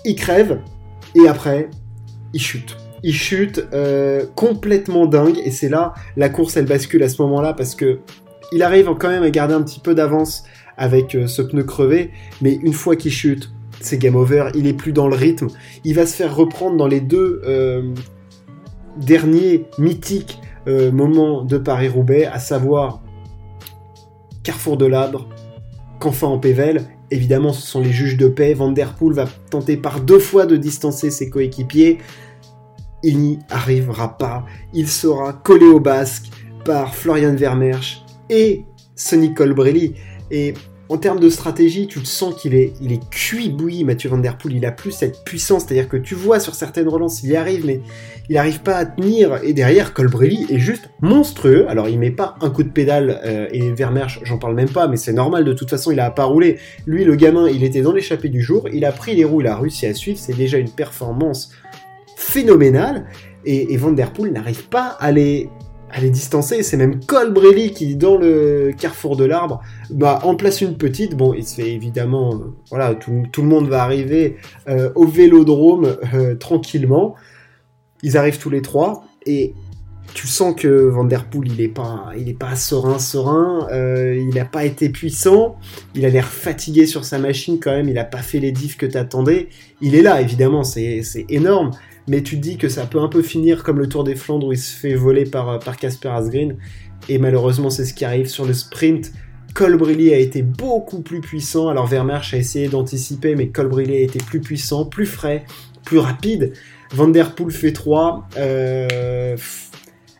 Il 0.06 0.16
crève 0.16 0.62
et 1.14 1.28
après, 1.28 1.70
il 2.34 2.42
chute. 2.42 2.78
Il 3.04 3.14
chute 3.14 3.62
euh, 3.74 4.26
complètement 4.36 5.06
dingue 5.06 5.40
et 5.44 5.52
c'est 5.52 5.68
là 5.68 5.94
la 6.16 6.30
course 6.30 6.56
elle 6.56 6.66
bascule 6.66 7.04
à 7.04 7.10
ce 7.10 7.22
moment-là 7.22 7.54
parce 7.54 7.76
que 7.76 8.00
il 8.54 8.64
arrive 8.64 8.90
quand 8.98 9.10
même 9.10 9.24
à 9.24 9.30
garder 9.30 9.56
un 9.56 9.62
petit 9.62 9.82
peu 9.82 9.94
d'avance 9.94 10.46
avec 10.78 11.16
euh, 11.16 11.28
ce 11.28 11.42
pneu 11.42 11.64
crevé, 11.64 12.12
mais 12.42 12.54
une 12.54 12.74
fois 12.74 12.96
qu'il 12.96 13.12
chute, 13.12 13.52
c'est 13.80 13.98
game 13.98 14.16
over, 14.16 14.50
il 14.56 14.68
est 14.68 14.74
plus 14.74 14.94
dans 14.94 15.08
le 15.08 15.16
rythme, 15.16 15.48
il 15.84 15.96
va 15.96 16.06
se 16.06 16.16
faire 16.16 16.36
reprendre 16.36 16.78
dans 16.78 16.88
les 16.88 17.02
deux 17.02 17.42
euh, 17.46 17.94
derniers 18.98 19.66
mythiques 19.78 20.40
euh, 20.68 20.92
moments 20.92 21.44
de 21.44 21.58
Paris-Roubaix, 21.58 22.26
à 22.26 22.40
savoir 22.40 23.02
Carrefour 24.44 24.78
de 24.78 24.86
l'Abre, 24.86 25.28
Canfin 26.00 26.28
en 26.28 26.40
Pével, 26.40 26.86
évidemment 27.12 27.54
ce 27.54 27.66
sont 27.66 27.82
les 27.82 27.92
juges 27.92 28.18
de 28.18 28.28
paix, 28.28 28.54
Van 28.54 28.72
Der 28.72 28.94
Poel 28.94 29.14
va 29.14 29.26
tenter 29.50 29.78
par 29.78 30.00
deux 30.00 30.20
fois 30.20 30.46
de 30.46 30.56
distancer 30.58 31.12
ses 31.12 31.30
coéquipiers, 31.30 32.00
il 33.04 33.20
n'y 33.20 33.40
arrivera 33.50 34.18
pas, 34.18 34.46
il 34.74 34.88
sera 34.88 35.34
collé 35.34 35.66
au 35.66 35.80
basque 35.80 36.30
par 36.64 36.96
Florian 36.96 37.36
Vermersch 37.36 38.02
et 38.30 38.64
Sonny 38.96 39.34
Colbrelli, 39.34 39.96
et 40.32 40.54
en 40.90 40.98
termes 40.98 41.20
de 41.20 41.30
stratégie, 41.30 41.88
tu 41.88 42.02
te 42.02 42.08
sens 42.08 42.36
qu'il 42.36 42.54
est, 42.54 42.74
il 42.82 42.92
est 42.92 43.10
cuit 43.10 43.50
bouilli, 43.50 43.86
Mathieu 43.86 44.10
Van 44.10 44.18
Der 44.18 44.38
Poel. 44.38 44.56
Il 44.56 44.66
a 44.66 44.72
plus 44.72 44.92
cette 44.92 45.24
puissance, 45.24 45.64
c'est-à-dire 45.64 45.88
que 45.88 45.96
tu 45.96 46.14
vois 46.14 46.40
sur 46.40 46.56
certaines 46.56 46.90
relances, 46.90 47.24
il 47.24 47.30
y 47.30 47.36
arrive, 47.38 47.66
mais 47.66 47.80
il 48.30 48.36
n'arrive 48.36 48.62
pas 48.62 48.76
à 48.76 48.86
tenir. 48.86 49.40
Et 49.44 49.54
derrière, 49.54 49.94
Colbrelli 49.94 50.46
est 50.50 50.60
juste 50.60 50.90
monstrueux. 51.02 51.66
Alors, 51.70 51.88
il 51.88 51.98
met 51.98 52.12
pas 52.12 52.36
un 52.42 52.50
coup 52.50 52.64
de 52.64 52.70
pédale 52.70 53.22
euh, 53.24 53.48
et 53.52 53.72
Vermersch, 53.72 54.20
j'en 54.24 54.38
parle 54.38 54.56
même 54.56 54.70
pas, 54.70 54.88
mais 54.88 54.98
c'est 54.98 55.14
normal. 55.14 55.46
De 55.46 55.54
toute 55.54 55.70
façon, 55.70 55.92
il 55.92 56.00
a 56.02 56.12
pas 56.12 56.26
roulé. 56.26 56.60
Lui, 56.86 57.06
le 57.06 57.16
gamin, 57.16 57.48
il 57.48 57.64
était 57.64 57.82
dans 57.82 57.94
l'échappée 57.94 58.30
du 58.30 58.42
jour. 58.42 58.68
Il 58.72 58.84
a 58.84 58.92
pris 58.92 59.16
les 59.16 59.24
roues, 59.24 59.42
il 59.42 59.48
a 59.48 59.58
réussi 59.58 59.86
à 59.86 59.94
suivre. 59.94 60.20
C'est 60.20 60.36
déjà 60.36 60.58
une 60.58 60.70
performance 60.70 61.52
phénoménale. 62.18 63.06
Et, 63.46 63.74
et 63.74 63.78
Van 63.78 63.92
Der 63.92 64.12
Poel 64.12 64.34
n'arrive 64.34 64.68
pas 64.68 64.98
à 65.00 65.12
les 65.12 65.50
elle 65.94 66.06
est 66.06 66.10
distancée. 66.10 66.64
C'est 66.64 66.78
même 66.78 67.00
Colbrelli 67.06 67.72
qui, 67.72 67.96
dans 67.96 68.18
le 68.18 68.72
carrefour 68.78 69.16
de 69.16 69.26
l'arbre, 69.26 69.62
bah, 69.90 70.20
en 70.24 70.36
place 70.36 70.62
une 70.62 70.76
petite. 70.76 71.16
Bon, 71.16 71.34
il 71.34 71.46
se 71.46 71.56
fait 71.56 71.72
évidemment, 71.72 72.36
euh, 72.36 72.54
voilà, 72.70 72.96
tout, 72.96 73.24
le 73.38 73.48
monde 73.48 73.68
va 73.68 73.84
arriver 73.84 74.38
euh, 74.68 74.92
au 74.96 75.06
vélodrome 75.06 75.98
euh, 76.14 76.36
tranquillement. 76.36 77.16
Ils 78.02 78.18
arrivent 78.18 78.40
tous 78.40 78.50
les 78.50 78.62
trois 78.62 79.06
et 79.26 79.54
tu 80.14 80.28
sens 80.28 80.54
que 80.56 80.68
Van 80.68 81.06
Der 81.06 81.26
Poel, 81.26 81.52
il 81.52 81.62
est 81.62 81.70
pas, 81.70 82.12
il 82.18 82.36
pas 82.36 82.56
serein, 82.56 83.00
serein. 83.00 83.68
il 83.72 84.30
n'a 84.36 84.46
pas 84.46 84.66
été 84.66 84.90
puissant. 84.90 85.56
Il 85.96 86.06
a 86.06 86.10
l'air 86.10 86.28
fatigué 86.28 86.86
sur 86.86 87.06
sa 87.06 87.18
machine 87.18 87.60
quand 87.60 87.72
même. 87.72 87.88
Il 87.88 87.96
n'a 87.96 88.04
pas 88.04 88.20
fait 88.20 88.40
les 88.40 88.52
diffs 88.52 88.78
que 88.78 88.86
t'attendais. 88.86 89.48
Il 89.82 89.96
est 89.96 90.02
là, 90.02 90.22
évidemment, 90.22 90.64
c'est 90.64 91.02
énorme 91.30 91.72
mais 92.08 92.22
tu 92.22 92.38
dis 92.38 92.58
que 92.58 92.70
ça 92.70 92.86
peut 92.86 93.00
un 93.00 93.08
peu 93.08 93.22
finir 93.22 93.64
comme 93.64 93.80
le 93.80 93.88
Tour 93.88 94.04
des 94.04 94.16
Flandres 94.16 94.48
où 94.48 94.52
il 94.52 94.58
se 94.58 94.76
fait 94.76 94.96
voler 94.96 95.26
par, 95.26 95.60
par 95.60 95.78
Casper 95.78 96.10
Asgreen, 96.10 96.58
et 97.10 97.18
malheureusement 97.18 97.70
c'est 97.70 97.86
ce 97.86 97.94
qui 97.94 98.06
arrive 98.06 98.28
sur 98.28 98.46
le 98.46 98.54
sprint. 98.54 99.12
Colbrelli 99.54 100.12
a 100.12 100.18
été 100.18 100.42
beaucoup 100.42 101.02
plus 101.02 101.22
puissant, 101.22 101.68
alors 101.68 101.86
Vermeersch 101.86 102.34
a 102.34 102.38
essayé 102.38 102.68
d'anticiper, 102.68 103.36
mais 103.36 103.50
Colbrelli 103.50 103.96
a 103.98 104.00
été 104.00 104.20
plus 104.20 104.42
puissant, 104.42 104.86
plus 104.86 105.06
frais, 105.06 105.46
plus 105.86 106.00
rapide. 106.00 106.54
Van 106.92 107.12
fait 107.50 107.74
3. 107.74 108.30
Euh, 108.38 109.36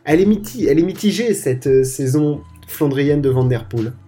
elle, 0.04 0.20
est 0.20 0.66
elle 0.66 0.78
est 0.78 0.82
mitigée 0.82 1.34
cette 1.34 1.66
euh, 1.66 1.84
saison 1.84 2.42
flandrienne 2.66 3.20
de 3.20 3.28
Van 3.28 3.48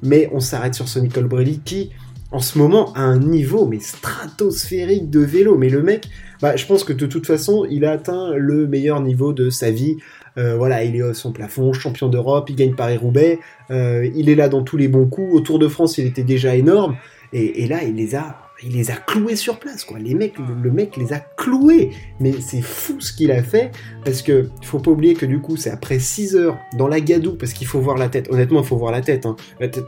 mais 0.02 0.28
on 0.32 0.40
s'arrête 0.40 0.74
sur 0.74 0.88
Sonny 0.88 1.08
Colbrelli 1.08 1.60
qui 1.64 1.90
en 2.32 2.40
ce 2.40 2.58
moment 2.58 2.92
à 2.94 3.02
un 3.02 3.18
niveau 3.18 3.66
mais 3.66 3.80
stratosphérique 3.80 5.10
de 5.10 5.20
vélo. 5.20 5.56
Mais 5.56 5.68
le 5.68 5.82
mec, 5.82 6.08
bah, 6.40 6.56
je 6.56 6.66
pense 6.66 6.84
que 6.84 6.92
de 6.92 7.06
toute 7.06 7.26
façon, 7.26 7.66
il 7.70 7.84
a 7.84 7.92
atteint 7.92 8.34
le 8.34 8.66
meilleur 8.66 9.00
niveau 9.00 9.32
de 9.32 9.50
sa 9.50 9.70
vie. 9.70 9.96
Euh, 10.38 10.56
voilà, 10.56 10.84
il 10.84 10.96
est 10.96 11.14
son 11.14 11.32
plafond, 11.32 11.72
champion 11.72 12.08
d'Europe, 12.08 12.50
il 12.50 12.56
gagne 12.56 12.74
Paris-Roubaix, 12.74 13.38
euh, 13.70 14.06
il 14.14 14.28
est 14.28 14.34
là 14.34 14.50
dans 14.50 14.62
tous 14.62 14.76
les 14.76 14.88
bons 14.88 15.06
coups. 15.06 15.32
Au 15.32 15.40
Tour 15.40 15.58
de 15.58 15.68
France, 15.68 15.96
il 15.98 16.06
était 16.06 16.24
déjà 16.24 16.54
énorme. 16.56 16.96
Et, 17.32 17.66
là, 17.66 17.82
il 17.82 17.96
les 17.96 18.14
a 18.14 18.38
il 18.62 18.72
les 18.72 18.90
a 18.90 18.94
cloués 18.94 19.36
sur 19.36 19.58
place, 19.58 19.84
quoi. 19.84 19.98
Les 19.98 20.14
mecs, 20.14 20.34
le, 20.38 20.70
mec 20.70 20.96
les 20.96 21.12
a 21.12 21.20
cloués. 21.20 21.90
Mais 22.20 22.32
c'est 22.40 22.62
fou 22.62 23.00
ce 23.00 23.12
qu'il 23.12 23.30
a 23.30 23.42
fait, 23.42 23.70
parce 24.04 24.22
que 24.22 24.48
faut 24.62 24.78
pas 24.78 24.90
oublier 24.90 25.14
que 25.14 25.26
du 25.26 25.40
coup, 25.40 25.56
c'est 25.56 25.70
après 25.70 25.98
6 25.98 26.36
heures 26.36 26.56
dans 26.76 26.88
la 26.88 27.00
gadoue, 27.00 27.36
parce 27.36 27.52
qu'il 27.52 27.66
faut 27.66 27.80
voir 27.80 27.98
la 27.98 28.08
tête. 28.08 28.28
Honnêtement, 28.30 28.60
il 28.60 28.66
faut 28.66 28.76
voir 28.76 28.92
la 28.92 29.02
tête. 29.02 29.26
Hein. 29.26 29.36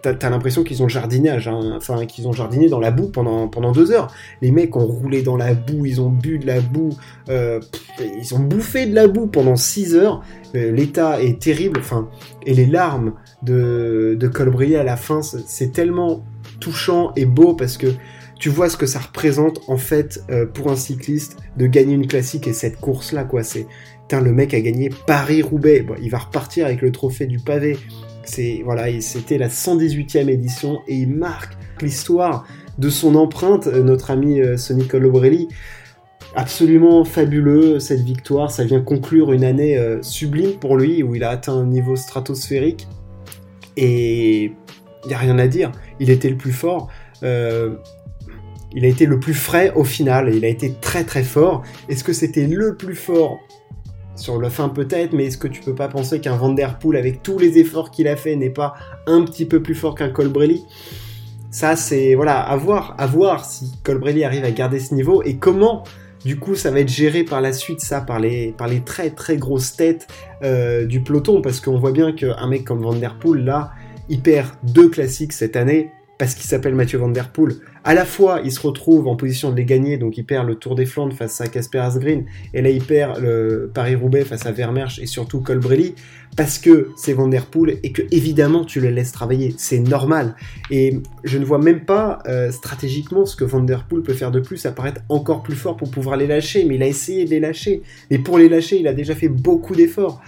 T'as 0.03 0.31
l'impression 0.31 0.65
qu'ils 0.65 0.83
ont 0.83 0.89
jardinage, 0.89 1.49
hein. 1.49 1.75
enfin 1.77 2.05
qu'ils 2.05 2.29
ont 2.29 2.33
jardiné 2.33 2.69
dans 2.69 2.81
la 2.81 2.91
boue 2.91 3.09
pendant 3.09 3.49
pendant 3.49 3.73
deux 3.73 3.91
heures. 3.91 4.13
Les 4.43 4.51
mecs 4.51 4.77
ont 4.77 4.87
roulé 4.87 5.23
dans 5.23 5.37
la 5.37 5.55
boue, 5.55 5.87
ils 5.87 6.01
ont 6.01 6.11
bu 6.11 6.39
de 6.39 6.47
la 6.47 6.61
boue, 6.61 6.91
euh, 7.31 7.61
ils 8.21 8.35
ont 8.35 8.41
bouffé 8.41 8.87
de 8.87 8.95
la 8.95 9.09
boue 9.09 9.29
pendant 9.29 9.57
6 9.57 9.95
heures. 9.95 10.23
Euh, 10.55 10.73
l'état 10.73 11.23
est 11.23 11.41
terrible, 11.41 11.81
enfin, 11.81 12.09
et 12.45 12.55
les 12.55 12.67
larmes 12.67 13.15
de 13.43 14.17
de 14.19 14.77
à 14.77 14.83
la 14.83 14.97
fin, 14.97 15.23
c'est 15.23 15.73
tellement 15.73 16.25
touchant 16.61 17.13
et 17.17 17.25
beau 17.25 17.55
parce 17.55 17.77
que 17.77 17.89
tu 18.38 18.50
vois 18.50 18.68
ce 18.68 18.76
que 18.76 18.87
ça 18.87 19.00
représente 19.00 19.61
en 19.66 19.76
fait 19.76 20.23
euh, 20.30 20.47
pour 20.47 20.71
un 20.71 20.76
cycliste 20.76 21.37
de 21.57 21.66
gagner 21.66 21.95
une 21.95 22.07
classique 22.07 22.47
et 22.47 22.52
cette 22.52 22.76
course 22.78 23.12
là 23.12 23.25
quoi. 23.25 23.42
C'est 23.42 23.66
le 24.11 24.33
mec 24.33 24.54
a 24.54 24.61
gagné 24.61 24.90
Paris 25.07 25.42
Roubaix 25.42 25.85
il 26.00 26.11
va 26.11 26.18
repartir 26.18 26.64
avec 26.64 26.80
le 26.80 26.92
trophée 26.92 27.26
du 27.26 27.38
pavé. 27.38 27.76
C'est 28.25 28.62
voilà 28.64 28.87
c'était 29.00 29.38
la 29.38 29.49
118e 29.49 30.28
édition 30.28 30.80
et 30.87 30.95
il 30.95 31.14
marque 31.14 31.57
l'histoire 31.83 32.47
de 32.78 32.88
son 32.88 33.16
empreinte 33.16 33.66
euh, 33.66 33.83
notre 33.83 34.11
ami 34.11 34.40
euh, 34.40 34.57
Colobrelli 34.88 35.49
absolument 36.37 37.04
fabuleux 37.04 37.80
cette 37.80 38.02
victoire. 38.02 38.50
Ça 38.50 38.64
vient 38.64 38.80
conclure 38.80 39.33
une 39.33 39.45
année 39.45 39.78
sublime 40.02 40.52
pour 40.52 40.76
lui 40.76 41.02
où 41.02 41.14
il 41.14 41.25
a 41.25 41.30
atteint 41.30 41.54
un 41.54 41.66
niveau 41.66 41.97
stratosphérique. 41.97 42.87
Et 43.76 44.52
il 45.04 45.09
n'y 45.09 45.14
a 45.14 45.18
rien 45.18 45.38
à 45.38 45.49
dire. 45.49 45.73
Il 46.00 46.11
était 46.11 46.28
le 46.28 46.37
plus 46.37 46.52
fort 46.52 46.88
il 48.75 48.85
a 48.85 48.89
été 48.89 49.07
le 49.07 49.19
plus 49.19 49.35
frais 49.35 49.73
au 49.75 49.85
final, 49.85 50.35
il 50.35 50.45
a 50.45 50.49
été 50.49 50.75
très 50.81 51.05
très 51.05 51.23
fort. 51.23 51.63
Est-ce 51.89 52.05
que 52.05 52.13
c'était 52.13 52.47
le 52.47 52.77
plus 52.77 52.95
fort 52.95 53.41
sur 54.15 54.39
le 54.39 54.49
fin 54.49 54.69
peut-être, 54.69 55.13
mais 55.13 55.27
est-ce 55.27 55.39
que 55.39 55.49
tu 55.49 55.61
peux 55.61 55.75
pas 55.75 55.89
penser 55.89 56.21
qu'un 56.21 56.37
Vanderpool 56.37 56.97
avec 56.97 57.23
tous 57.23 57.39
les 57.39 57.59
efforts 57.59 57.91
qu'il 57.91 58.09
a 58.09 58.17
fait 58.17 58.35
n'est 58.37 58.51
pas 58.51 58.75
un 59.07 59.23
petit 59.23 59.47
peu 59.47 59.63
plus 59.63 59.75
fort 59.75 59.95
qu'un 59.95 60.11
Colbrelli? 60.11 60.65
Ça 61.51 61.77
c'est 61.77 62.15
voilà, 62.15 62.41
à 62.41 62.57
voir, 62.57 62.95
à 62.99 63.07
voir 63.07 63.45
si 63.45 63.73
Colbrelli 63.85 64.25
arrive 64.25 64.45
à 64.45 64.51
garder 64.51 64.81
ce 64.81 64.95
niveau 64.95 65.23
et 65.23 65.37
comment 65.37 65.85
du 66.25 66.39
coup 66.39 66.57
ça 66.57 66.71
va 66.71 66.81
être 66.81 66.89
géré 66.89 67.23
par 67.23 67.41
la 67.41 67.53
suite 67.53 67.81
ça 67.81 68.01
par 68.01 68.19
les 68.19 68.55
très 68.85 69.11
très 69.11 69.37
grosses 69.37 69.77
têtes 69.77 70.09
euh, 70.43 70.85
du 70.85 71.01
peloton. 71.01 71.41
Parce 71.41 71.61
qu'on 71.61 71.79
voit 71.79 71.93
bien 71.93 72.13
qu'un 72.13 72.49
mec 72.49 72.65
comme 72.65 72.83
Vanderpool 72.83 73.45
là 73.45 73.71
il 74.11 74.21
perd 74.21 74.49
deux 74.63 74.89
classiques 74.89 75.33
cette 75.33 75.57
année 75.57 75.93
parce 76.19 76.35
qu'il 76.35 76.45
s'appelle 76.45 76.75
Mathieu 76.75 76.99
Van 76.99 77.09
Der 77.09 77.31
Poel. 77.31 77.55
À 77.85 77.95
la 77.95 78.05
fois, 78.05 78.41
il 78.45 78.51
se 78.51 78.61
retrouve 78.61 79.07
en 79.07 79.15
position 79.15 79.51
de 79.51 79.57
les 79.57 79.65
gagner, 79.65 79.97
donc 79.97 80.19
il 80.19 80.25
perd 80.25 80.47
le 80.47 80.57
Tour 80.57 80.75
des 80.75 80.85
Flandres 80.85 81.15
face 81.15 81.41
à 81.41 81.47
Casper 81.47 81.79
Asgreen, 81.79 82.27
et 82.53 82.61
là 82.61 82.71
il 82.71 82.83
perd 82.83 83.21
le 83.21 83.71
Paris-Roubaix 83.73 84.25
face 84.25 84.45
à 84.45 84.53
Vermersch 84.53 84.99
et 84.99 85.07
surtout 85.07 85.41
Colbrelli, 85.41 85.95
parce 86.37 86.59
que 86.59 86.91
c'est 86.97 87.13
Van 87.13 87.29
Der 87.29 87.47
Poel 87.47 87.79
et 87.83 87.93
que 87.93 88.03
évidemment 88.11 88.65
tu 88.65 88.81
le 88.81 88.91
laisses 88.91 89.13
travailler, 89.13 89.55
c'est 89.57 89.79
normal. 89.79 90.35
Et 90.71 91.01
je 91.25 91.39
ne 91.39 91.45
vois 91.45 91.59
même 91.59 91.85
pas 91.85 92.19
euh, 92.27 92.51
stratégiquement 92.51 93.25
ce 93.25 93.37
que 93.37 93.45
Van 93.45 93.61
Der 93.61 93.85
Poel 93.85 94.03
peut 94.03 94.13
faire 94.13 94.33
de 94.33 94.41
plus, 94.41 94.67
à 94.67 94.73
paraître 94.73 95.01
encore 95.09 95.43
plus 95.43 95.57
fort 95.57 95.77
pour 95.77 95.91
pouvoir 95.91 96.17
les 96.17 96.27
lâcher, 96.27 96.65
mais 96.65 96.75
il 96.75 96.83
a 96.83 96.87
essayé 96.87 97.25
de 97.25 97.31
les 97.31 97.41
lâcher. 97.41 97.83
Mais 98.11 98.19
pour 98.19 98.39
les 98.39 98.49
lâcher, 98.49 98.79
il 98.81 98.89
a 98.89 98.93
déjà 98.93 99.15
fait 99.15 99.29
beaucoup 99.29 99.75
d'efforts. 99.75 100.21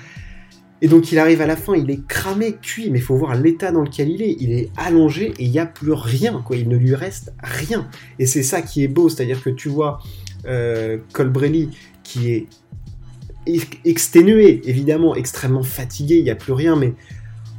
Et 0.82 0.88
donc 0.88 1.12
il 1.12 1.18
arrive 1.18 1.40
à 1.42 1.46
la 1.46 1.56
fin, 1.56 1.74
il 1.74 1.90
est 1.90 2.06
cramé, 2.06 2.56
cuit, 2.60 2.90
mais 2.90 2.98
il 2.98 3.02
faut 3.02 3.16
voir 3.16 3.34
l'état 3.34 3.70
dans 3.70 3.82
lequel 3.82 4.08
il 4.08 4.22
est. 4.22 4.36
Il 4.40 4.52
est 4.52 4.70
allongé 4.76 5.32
et 5.38 5.44
il 5.44 5.50
n'y 5.50 5.58
a 5.58 5.66
plus 5.66 5.92
rien, 5.92 6.42
quoi. 6.44 6.56
Il 6.56 6.68
ne 6.68 6.76
lui 6.76 6.94
reste 6.94 7.32
rien. 7.42 7.88
Et 8.18 8.26
c'est 8.26 8.42
ça 8.42 8.62
qui 8.62 8.82
est 8.82 8.88
beau, 8.88 9.08
c'est-à-dire 9.08 9.42
que 9.42 9.50
tu 9.50 9.68
vois 9.68 10.00
euh, 10.46 10.98
Colbrelli 11.12 11.70
qui 12.02 12.30
est 12.30 12.46
exténué, 13.84 14.60
évidemment, 14.64 15.14
extrêmement 15.14 15.62
fatigué, 15.62 16.16
il 16.16 16.24
n'y 16.24 16.30
a 16.30 16.36
plus 16.36 16.52
rien, 16.52 16.76
mais 16.76 16.94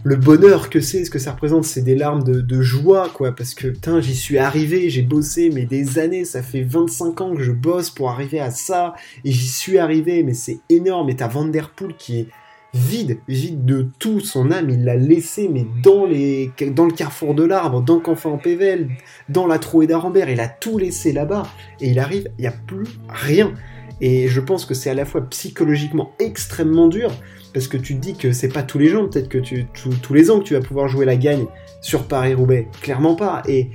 le 0.03 0.15
bonheur 0.15 0.69
que 0.69 0.79
c'est, 0.79 1.05
ce 1.05 1.11
que 1.11 1.19
ça 1.19 1.31
représente, 1.31 1.63
c'est 1.63 1.81
des 1.81 1.95
larmes 1.95 2.23
de, 2.23 2.61
joie, 2.61 3.09
quoi, 3.13 3.35
parce 3.35 3.53
que, 3.53 3.67
putain, 3.67 4.01
j'y 4.01 4.15
suis 4.15 4.37
arrivé, 4.37 4.89
j'ai 4.89 5.03
bossé, 5.03 5.51
mais 5.53 5.65
des 5.65 5.99
années, 5.99 6.25
ça 6.25 6.41
fait 6.41 6.63
25 6.63 7.21
ans 7.21 7.35
que 7.35 7.43
je 7.43 7.51
bosse 7.51 7.89
pour 7.89 8.09
arriver 8.09 8.39
à 8.39 8.51
ça, 8.51 8.93
et 9.23 9.31
j'y 9.31 9.47
suis 9.47 9.77
arrivé, 9.77 10.23
mais 10.23 10.33
c'est 10.33 10.59
énorme, 10.69 11.09
et 11.09 11.15
t'as 11.15 11.27
Vanderpool 11.27 11.95
qui 11.97 12.19
est 12.19 12.27
vide, 12.73 13.19
vide 13.27 13.65
de 13.65 13.87
tout. 13.99 14.19
Son 14.19 14.51
âme, 14.51 14.69
il 14.69 14.83
l'a 14.83 14.95
laissé, 14.95 15.49
mais 15.49 15.65
dans, 15.83 16.05
le 16.05 16.91
carrefour 16.91 17.33
de 17.33 17.43
l'arbre, 17.43 17.81
dans 17.81 17.99
Canfin 17.99 18.31
en 18.31 18.37
Pével, 18.37 18.89
dans 19.29 19.47
la 19.47 19.59
trouée 19.59 19.87
d'Arambert, 19.87 20.29
il 20.29 20.39
a 20.39 20.47
tout 20.47 20.77
laissé 20.77 21.11
là-bas, 21.11 21.43
et 21.79 21.89
il 21.89 21.99
arrive, 21.99 22.29
il 22.37 22.41
n'y 22.41 22.47
a 22.47 22.53
plus 22.53 22.87
rien. 23.09 23.53
Et 23.99 24.27
je 24.27 24.39
pense 24.39 24.65
que 24.65 24.73
c'est 24.73 24.89
à 24.89 24.93
la 24.93 25.05
fois 25.05 25.21
psychologiquement 25.29 26.13
extrêmement 26.19 26.87
dur, 26.87 27.11
parce 27.53 27.67
que 27.67 27.77
tu 27.77 27.95
te 27.95 27.99
dis 27.99 28.15
que 28.15 28.31
c'est 28.31 28.47
pas 28.47 28.63
tous 28.63 28.79
les 28.79 28.87
gens, 28.87 29.07
peut-être 29.07 29.29
que 29.29 29.37
tu, 29.37 29.65
tous 29.73 30.13
les 30.13 30.31
ans 30.31 30.39
que 30.39 30.45
tu 30.45 30.53
vas 30.53 30.61
pouvoir 30.61 30.87
jouer 30.87 31.05
la 31.05 31.17
gagne 31.17 31.45
sur 31.81 32.07
Paris-Roubaix, 32.07 32.67
clairement 32.81 33.15
pas. 33.15 33.43
Et, 33.47 33.69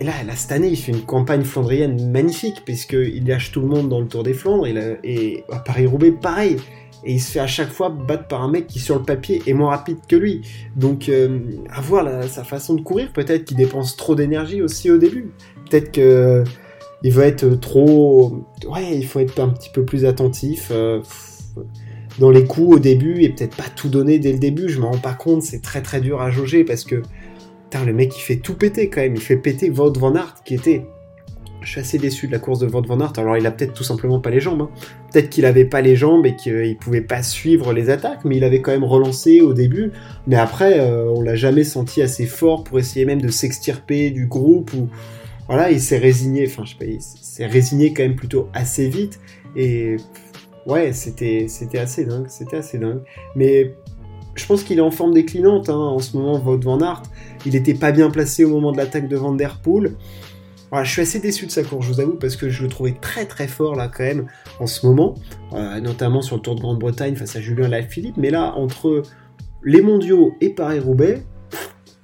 là, 0.00 0.12
là, 0.26 0.34
cette 0.34 0.52
année, 0.52 0.68
il 0.68 0.76
fait 0.76 0.92
une 0.92 1.02
campagne 1.02 1.44
flandrienne 1.44 2.10
magnifique, 2.10 2.62
puisqu'il 2.64 3.26
lâche 3.26 3.52
tout 3.52 3.60
le 3.60 3.68
monde 3.68 3.88
dans 3.88 4.00
le 4.00 4.08
Tour 4.08 4.22
des 4.22 4.32
Flandres, 4.32 4.66
et, 4.66 4.98
et 5.04 5.44
à 5.52 5.58
Paris-Roubaix, 5.58 6.12
pareil 6.12 6.56
et 7.04 7.14
il 7.14 7.20
se 7.20 7.30
fait 7.30 7.40
à 7.40 7.46
chaque 7.46 7.70
fois 7.70 7.90
battre 7.90 8.26
par 8.26 8.42
un 8.42 8.50
mec 8.50 8.66
qui 8.66 8.80
sur 8.80 8.96
le 8.96 9.04
papier 9.04 9.42
est 9.46 9.52
moins 9.52 9.70
rapide 9.70 9.98
que 10.08 10.16
lui. 10.16 10.42
Donc 10.76 11.08
euh, 11.08 11.40
à 11.70 11.80
voir 11.80 12.24
sa 12.24 12.44
façon 12.44 12.74
de 12.74 12.80
courir, 12.80 13.12
peut-être 13.12 13.44
qu'il 13.44 13.56
dépense 13.56 13.96
trop 13.96 14.14
d'énergie 14.14 14.62
aussi 14.62 14.90
au 14.90 14.98
début. 14.98 15.30
Peut-être 15.68 15.92
que 15.92 16.44
il 17.02 17.12
veut 17.12 17.24
être 17.24 17.48
trop, 17.60 18.44
ouais, 18.68 18.96
il 18.96 19.06
faut 19.06 19.20
être 19.20 19.38
un 19.38 19.50
petit 19.50 19.70
peu 19.70 19.84
plus 19.84 20.04
attentif 20.04 20.70
euh, 20.72 21.00
dans 22.18 22.30
les 22.30 22.44
coups 22.44 22.76
au 22.76 22.78
début 22.80 23.22
et 23.22 23.28
peut-être 23.28 23.56
pas 23.56 23.68
tout 23.74 23.88
donner 23.88 24.18
dès 24.18 24.32
le 24.32 24.38
début. 24.38 24.68
Je 24.68 24.80
me 24.80 24.86
rends 24.86 24.98
pas 24.98 25.14
compte, 25.14 25.42
c'est 25.42 25.62
très 25.62 25.82
très 25.82 26.00
dur 26.00 26.20
à 26.20 26.30
jauger 26.30 26.64
parce 26.64 26.84
que 26.84 27.02
putain, 27.64 27.84
le 27.84 27.92
mec 27.92 28.16
il 28.16 28.20
fait 28.20 28.36
tout 28.36 28.54
péter 28.54 28.88
quand 28.88 29.00
même. 29.00 29.14
Il 29.14 29.20
fait 29.20 29.36
péter 29.36 29.70
Wout 29.70 29.92
van 29.98 30.14
qui 30.44 30.54
était 30.54 30.86
je 31.60 31.70
suis 31.70 31.80
assez 31.80 31.98
déçu 31.98 32.26
de 32.26 32.32
la 32.32 32.38
course 32.38 32.60
de 32.60 32.66
Wout 32.66 32.86
van 32.86 33.00
Aert. 33.00 33.12
Alors, 33.16 33.36
il 33.36 33.46
a 33.46 33.50
peut-être 33.50 33.74
tout 33.74 33.84
simplement 33.84 34.20
pas 34.20 34.30
les 34.30 34.40
jambes. 34.40 34.62
Hein. 34.62 34.70
Peut-être 35.12 35.28
qu'il 35.28 35.44
avait 35.44 35.64
pas 35.64 35.80
les 35.80 35.96
jambes 35.96 36.24
et 36.26 36.36
qu'il 36.36 36.76
pouvait 36.76 37.00
pas 37.00 37.22
suivre 37.22 37.72
les 37.72 37.90
attaques, 37.90 38.24
mais 38.24 38.36
il 38.36 38.44
avait 38.44 38.60
quand 38.60 38.70
même 38.70 38.84
relancé 38.84 39.40
au 39.40 39.54
début. 39.54 39.92
Mais 40.26 40.36
après, 40.36 40.78
euh, 40.80 41.10
on 41.10 41.20
l'a 41.20 41.34
jamais 41.34 41.64
senti 41.64 42.00
assez 42.00 42.26
fort 42.26 42.64
pour 42.64 42.78
essayer 42.78 43.04
même 43.04 43.20
de 43.20 43.28
s'extirper 43.28 44.10
du 44.10 44.26
groupe 44.26 44.72
ou 44.74 44.88
voilà, 45.48 45.70
il 45.70 45.80
s'est 45.80 45.98
résigné. 45.98 46.46
Enfin, 46.46 46.64
je 46.64 46.70
sais 46.70 46.78
pas, 46.78 46.84
il 46.84 47.00
s'est 47.00 47.46
résigné 47.46 47.92
quand 47.92 48.02
même 48.02 48.16
plutôt 48.16 48.48
assez 48.52 48.88
vite. 48.88 49.18
Et 49.56 49.96
ouais, 50.66 50.92
c'était 50.92 51.46
c'était 51.48 51.78
assez 51.78 52.04
dingue. 52.04 52.26
C'était 52.28 52.56
assez 52.56 52.78
dingue. 52.78 53.00
Mais 53.34 53.74
je 54.36 54.46
pense 54.46 54.62
qu'il 54.62 54.78
est 54.78 54.82
en 54.82 54.90
forme 54.90 55.12
déclinante 55.12 55.68
hein, 55.68 55.76
en 55.76 55.98
ce 55.98 56.16
moment, 56.16 56.38
Wout 56.38 56.62
van 56.62 56.80
Aert. 56.80 57.02
Il 57.46 57.56
était 57.56 57.74
pas 57.74 57.92
bien 57.92 58.10
placé 58.10 58.44
au 58.44 58.50
moment 58.50 58.72
de 58.72 58.76
l'attaque 58.76 59.08
de 59.08 59.16
Van 59.16 59.32
Der 59.32 59.60
Poel 59.60 59.94
je 60.72 60.90
suis 60.90 61.02
assez 61.02 61.20
déçu 61.20 61.46
de 61.46 61.50
sa 61.50 61.62
course, 61.62 61.86
je 61.86 61.92
vous 61.92 62.00
avoue, 62.00 62.16
parce 62.16 62.36
que 62.36 62.50
je 62.50 62.62
le 62.62 62.68
trouvais 62.68 62.94
très 63.00 63.26
très 63.26 63.48
fort 63.48 63.74
là 63.74 63.88
quand 63.88 64.04
même 64.04 64.26
en 64.60 64.66
ce 64.66 64.86
moment, 64.86 65.14
euh, 65.54 65.80
notamment 65.80 66.22
sur 66.22 66.36
le 66.36 66.42
Tour 66.42 66.54
de 66.56 66.60
Grande-Bretagne 66.60 67.16
face 67.16 67.36
à 67.36 67.40
Julien 67.40 67.68
Lafilippe. 67.68 68.16
Mais 68.16 68.30
là, 68.30 68.54
entre 68.56 69.02
les 69.64 69.80
mondiaux 69.80 70.34
et 70.40 70.50
Paris-Roubaix, 70.50 71.22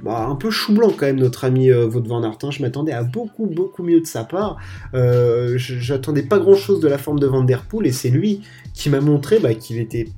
bah, 0.00 0.26
un 0.28 0.34
peu 0.34 0.50
chou 0.50 0.74
blanc 0.74 0.90
quand 0.96 1.06
même 1.06 1.20
notre 1.20 1.44
ami 1.44 1.70
euh, 1.70 1.86
van 1.88 2.22
Aert. 2.22 2.50
Je 2.50 2.62
m'attendais 2.62 2.92
à 2.92 3.02
beaucoup 3.02 3.46
beaucoup 3.46 3.82
mieux 3.82 4.00
de 4.00 4.06
sa 4.06 4.24
part. 4.24 4.58
Euh, 4.94 5.54
J'attendais 5.56 6.22
pas 6.22 6.38
grand 6.38 6.56
chose 6.56 6.80
de 6.80 6.88
la 6.88 6.98
forme 6.98 7.20
de 7.20 7.26
Van 7.26 7.42
Der 7.42 7.62
Poel 7.62 7.86
et 7.86 7.92
c'est 7.92 8.10
lui 8.10 8.42
qui 8.74 8.90
m'a 8.90 9.00
montré 9.00 9.38
bah, 9.38 9.54
qu'il 9.54 9.78
était 9.78 10.08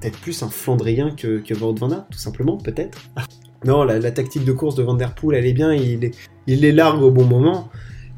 peut-être 0.00 0.18
plus 0.18 0.42
un 0.42 0.48
Flandrien 0.48 1.14
que, 1.14 1.38
que 1.38 1.54
Van 1.54 1.90
Aert, 1.90 2.06
tout 2.10 2.18
simplement, 2.18 2.56
peut-être. 2.56 2.98
non, 3.64 3.84
la, 3.84 4.10
tactique 4.10 4.44
de 4.44 4.52
course 4.52 4.74
de 4.74 4.82
Van 4.82 4.94
Der 4.94 5.14
Poel, 5.14 5.38
elle 5.38 5.46
est 5.46 5.52
bien, 5.52 5.72
il, 5.72 6.10
il 6.46 6.60
les 6.60 6.72
largue 6.72 7.02
au 7.02 7.10
bon 7.10 7.24
moment. 7.24 7.70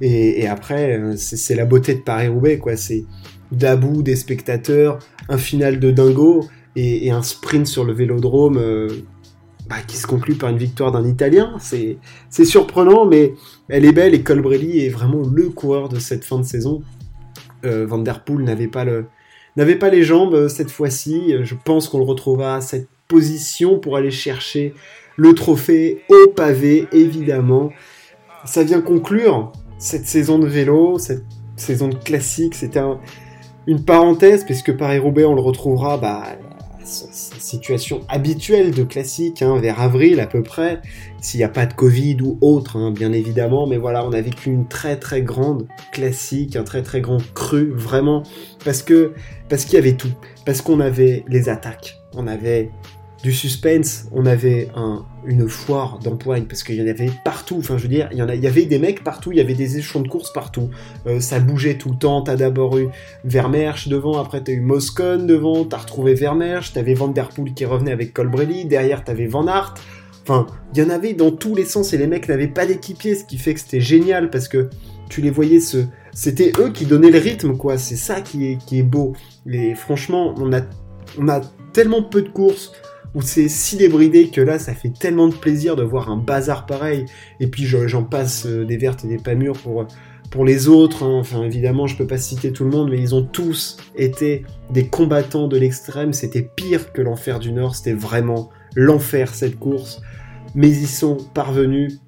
Et, 0.05 0.49
après, 0.49 0.99
euh, 0.99 1.15
c'est 1.17 1.55
la 1.55 1.65
beauté 1.65 1.95
de 1.95 2.01
Paris-Roubaix, 2.01 2.59
quoi. 2.59 2.77
C'est 2.77 3.05
d'abou 3.53 4.03
des 4.03 4.17
spectateurs, 4.17 4.99
un 5.29 5.39
final 5.39 5.79
de 5.79 5.93
dingo 5.93 6.49
et, 6.75 7.13
un 7.13 7.23
sprint 7.23 7.69
sur 7.69 7.85
le 7.85 7.93
vélodrome 7.93 8.59
euh, 8.59 8.89
bah, 9.69 9.77
qui 9.87 9.97
se 9.97 10.09
conclut 10.09 10.35
par 10.35 10.51
une 10.51 10.59
victoire 10.59 10.91
d'un 10.91 11.07
Italien. 11.07 11.57
C'est 11.61 12.45
surprenant, 12.45 13.07
mais 13.07 13.35
elle 13.69 13.85
est 13.85 13.93
belle 13.93 14.13
et 14.15 14.25
Colbrelli 14.25 14.85
est 14.85 14.89
vraiment 14.89 15.23
le 15.23 15.51
coureur 15.51 15.89
de 15.89 16.01
cette 16.01 16.25
fin 16.25 16.41
de 16.41 16.45
saison. 16.45 16.83
Euh, 17.65 17.87
Van 17.87 17.99
Der 17.99 18.25
Poel 18.25 18.45
n'avait 18.45 18.67
pas 18.67 18.85
le 18.85 19.07
pas 19.79 19.89
les 19.89 20.03
jambes 20.03 20.49
cette 20.49 20.73
fois-ci. 20.73 21.37
Je 21.45 21.55
pense 21.55 21.89
qu'on 21.89 21.99
le 21.99 22.05
retrouvera 22.05 22.57
à 22.57 22.61
cette 22.61 22.89
position 23.07 23.79
pour 23.79 23.97
aller 23.97 24.11
chercher 24.11 24.75
le 25.17 25.33
trophée 25.35 26.03
au 26.09 26.31
pavé, 26.31 26.89
évidemment. 26.91 27.71
Ça 28.45 28.65
vient 28.65 28.81
conclure 28.81 29.53
cette 29.83 30.07
saison 30.07 30.39
de 30.39 30.47
vélo, 30.47 30.99
cette 30.99 31.25
saison 31.57 31.89
de 31.89 31.97
classique, 31.97 32.55
c'était 32.55 32.81
une 33.67 33.85
parenthèse, 33.85 34.45
puisque 34.45 34.77
Paris-Roubaix, 34.77 35.25
on 35.25 35.35
le 35.35 35.41
retrouvera 35.41 35.99
bah, 35.99 36.23
sa 36.85 37.41
situation 37.41 38.03
habituelle 38.09 38.71
de 38.71 38.85
classique, 38.85 39.43
hein, 39.43 39.59
vers 39.59 39.81
avril 39.81 40.21
à 40.21 40.27
peu 40.27 40.45
près, 40.45 40.81
s'il 41.21 41.39
n'y 41.39 41.45
a 41.45 41.49
pas 41.49 41.67
de 41.67 41.75
Covid 41.75 42.19
ou 42.23 42.39
autre, 42.41 42.77
hein, 42.77 42.93
bien 42.93 43.13
évidemment, 43.13 43.67
mais 43.67 43.77
voilà, 43.77 44.07
on 44.07 44.13
a 44.13 44.21
vécu 44.21 44.51
une 44.51 44.69
très 44.69 44.97
très 44.97 45.21
grande 45.21 45.67
classique, 45.91 46.55
un 46.55 46.65
très 46.65 46.83
très 46.83 47.01
grand 47.01 47.21
cru, 47.35 47.73
vraiment, 47.75 48.23
parce 48.65 48.83
que 48.83 49.15
parce 49.49 49.65
qu'il 49.65 49.75
y 49.75 49.79
avait 49.79 49.97
tout, 49.97 50.13
parce 50.47 50.63
qu'on 50.63 50.79
avait 50.79 51.25
les 51.27 51.49
attaques, 51.49 51.99
on 52.15 52.29
avait 52.29 52.71
du 53.23 53.33
suspense, 53.33 54.07
on 54.11 54.27
avait 54.27 54.69
un, 54.75 55.05
une 55.25 55.49
foire 55.49 56.01
d'empoigne 56.01 56.45
parce 56.45 56.65
qu'il 56.65 56.75
y 56.75 56.83
en 56.83 56.89
avait 56.89 57.11
partout. 57.25 57.57
Enfin, 57.59 57.79
je 57.79 57.85
veux 57.85 57.89
dire, 57.89 58.09
il 58.11 58.19
y, 58.19 58.23
en 58.23 58.29
avait 58.29 58.67
des 58.67 58.79
mecs 58.81 59.05
partout, 59.05 59.31
il 59.31 59.39
y 59.39 59.41
avait 59.41 59.55
des 59.55 59.79
échelons 59.79 60.01
de 60.01 60.09
course 60.09 60.33
partout. 60.33 60.71
Euh, 61.07 61.21
ça 61.21 61.39
bougeait 61.39 61.79
tout 61.79 61.91
le 61.91 61.97
temps. 61.97 62.23
T'as 62.23 62.35
d'abord 62.35 62.77
eu 62.79 62.89
Vermersch 63.25 63.89
devant, 63.89 64.21
après 64.21 64.43
t'as 64.43 64.53
eu 64.53 64.61
Moscone 64.61 65.27
devant, 65.27 65.65
t'as 65.65 65.79
retrouvé 65.79 66.15
Vermersch, 66.15 66.73
t'avais 66.73 66.95
Van 66.95 67.09
Der 67.09 67.29
qui 67.55 67.65
revenait 67.65 67.93
avec 67.93 68.13
Colbrelli, 68.13 68.65
derrière 68.65 69.05
t'avais 69.05 69.27
Van 69.27 69.47
Aert. 69.47 69.75
Enfin, 70.23 70.47
il 70.75 70.83
y 70.83 70.85
en 70.85 70.91
avait 70.91 71.15
dans 71.15 71.31
tous 71.31 71.55
les 71.55 71.65
sens 71.65 71.93
et 71.93 71.99
les 71.99 72.07
mecs 72.07 72.29
n'avaient 72.29 72.49
pas 72.49 72.67
d'équipier, 72.67 73.15
ce 73.15 73.25
qui 73.25 73.39
fait 73.39 73.55
que 73.55 73.61
c'était 73.61 73.81
génial 73.81 74.31
parce 74.31 74.49
que 74.49 74.69
tu 75.09 75.21
les 75.21 75.31
voyais. 75.31 75.59
C'était 76.13 76.53
eux 76.59 76.71
qui 76.71 76.87
donnaient 76.87 77.11
le 77.11 77.19
rythme, 77.19 77.57
quoi. 77.57 77.79
C'est 77.79 77.97
ça 77.97 78.21
qui 78.21 78.47
est, 78.47 78.59
qui 78.65 78.79
est 78.79 78.85
beau. 78.85 79.15
Et 79.51 79.75
franchement, 79.75 80.35
on 80.39 80.53
a, 80.53 80.61
on 81.19 81.29
a 81.29 81.41
tellement 81.73 82.03
peu 82.03 82.23
de 82.23 82.29
courses 82.29 82.73
où 83.15 83.23
c'est 83.23 83.49
si 83.49 83.77
débridé 83.77 84.29
que 84.29 84.41
là, 84.41 84.59
ça 84.59 84.75
fait 84.75 84.93
tellement 84.93 85.29
de 85.29 85.35
plaisir 85.35 85.77
de 85.77 85.83
voir 85.83 86.11
un 86.11 86.17
bazar 86.17 86.67
pareil. 86.67 87.05
Et 87.41 87.47
puis 87.47 87.65
j'en 87.65 88.05
passe 88.05 88.47
euh, 88.47 88.65
des 88.65 88.77
vertes 88.77 89.05
et 89.05 89.09
des 89.09 89.19
pas 89.19 89.35
mûres 89.35 89.59
pour, 89.59 89.87
les 90.45 90.69
autres. 90.69 91.03
Hein. 91.03 91.19
Enfin, 91.21 91.43
évidemment, 91.45 91.87
je 91.87 91.97
peux 91.97 92.07
pas 92.07 92.17
citer 92.17 92.53
tout 92.53 92.65
le 92.65 92.71
monde, 92.71 92.91
mais 92.91 92.99
ils 92.99 93.15
ont 93.15 93.23
tous 93.23 93.77
été 93.97 94.45
des 94.71 94.87
combattants 94.87 95.47
de 95.47 95.59
l'extrême. 95.59 96.15
C'était 96.15 96.43
pire 96.43 96.93
que 96.93 97.03
l'enfer 97.03 97.39
du 97.39 97.53
Nord. 97.53 97.77
C'était 97.77 97.93
vraiment 97.93 98.49
l'enfer 98.75 99.35
cette 99.35 99.59
course. 99.59 100.01
Mais 100.55 100.71
ils 100.71 100.89
sont 100.89 101.19
parvenus. 101.35 102.01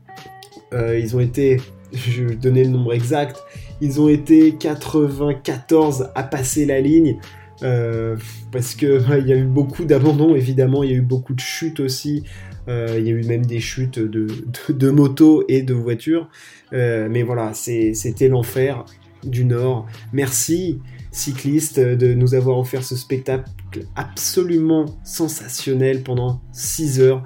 Euh, 0.72 0.98
ils 0.98 1.14
ont 1.16 1.20
été, 1.20 1.60
je 1.92 2.24
vais 2.24 2.34
donner 2.34 2.64
le 2.64 2.70
nombre 2.70 2.94
exact, 2.94 3.42
ils 3.80 4.00
ont 4.00 4.08
été 4.08 4.54
94 4.54 6.10
à 6.14 6.22
passer 6.22 6.64
la 6.64 6.80
ligne. 6.80 7.18
Euh, 7.62 8.16
parce 8.52 8.74
que 8.74 9.00
il 9.18 9.26
y 9.26 9.32
a 9.32 9.36
eu 9.36 9.44
beaucoup 9.44 9.84
d'abandons, 9.84 10.34
évidemment, 10.34 10.82
il 10.82 10.90
y 10.90 10.94
a 10.94 10.96
eu 10.96 11.02
beaucoup 11.02 11.34
de 11.34 11.40
chutes 11.40 11.80
aussi. 11.80 12.24
Euh, 12.68 12.96
il 12.98 13.06
y 13.06 13.08
a 13.08 13.12
eu 13.12 13.24
même 13.24 13.44
des 13.44 13.60
chutes 13.60 13.98
de, 13.98 14.26
de, 14.70 14.90
motos 14.90 15.44
et 15.48 15.62
de 15.62 15.74
voitures. 15.74 16.28
Euh, 16.72 17.08
mais 17.10 17.22
voilà, 17.22 17.52
c'était 17.54 18.28
l'enfer 18.28 18.84
du 19.22 19.44
Nord. 19.44 19.86
Merci, 20.12 20.80
cyclistes, 21.10 21.78
de 21.78 22.14
nous 22.14 22.34
avoir 22.34 22.58
offert 22.58 22.82
ce 22.82 22.96
spectacle 22.96 23.50
absolument 23.96 24.86
sensationnel 25.04 26.02
pendant 26.02 26.40
6 26.52 27.00
heures. 27.00 27.24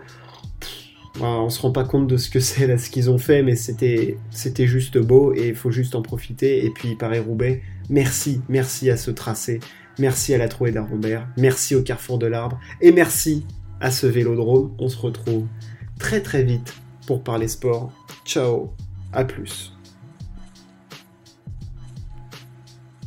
on 1.20 1.50
se 1.50 1.60
rend 1.60 1.70
pas 1.70 1.84
compte 1.84 2.08
de 2.08 2.16
ce 2.16 2.30
que 2.30 2.40
c'est 2.40 2.66
là, 2.66 2.76
ce 2.76 2.90
qu'ils 2.90 3.10
ont 3.10 3.18
fait, 3.18 3.42
mais 3.42 3.54
c'était 3.54 4.18
c'était 4.30 4.66
juste 4.66 4.98
beau 4.98 5.32
et 5.34 5.48
il 5.48 5.54
faut 5.54 5.70
juste 5.70 5.94
en 5.94 6.02
profiter. 6.02 6.64
Et 6.64 6.70
puis 6.70 6.96
Paris-Roubaix, 6.96 7.62
merci, 7.90 8.40
merci 8.48 8.90
à 8.90 8.96
ce 8.96 9.12
tracé. 9.12 9.60
Merci 9.98 10.34
à 10.34 10.38
la 10.38 10.48
trouée 10.48 10.70
d'Arambert, 10.70 11.26
merci 11.36 11.74
au 11.74 11.82
Carrefour 11.82 12.18
de 12.18 12.26
l'Arbre, 12.26 12.60
et 12.80 12.92
merci 12.92 13.44
à 13.80 13.90
ce 13.90 14.06
vélodrome. 14.06 14.74
On 14.78 14.88
se 14.88 14.96
retrouve 14.96 15.46
très 15.98 16.20
très 16.22 16.44
vite 16.44 16.74
pour 17.06 17.22
parler 17.22 17.48
sport. 17.48 17.92
Ciao, 18.24 18.70
à 19.12 19.24
plus. 19.24 19.77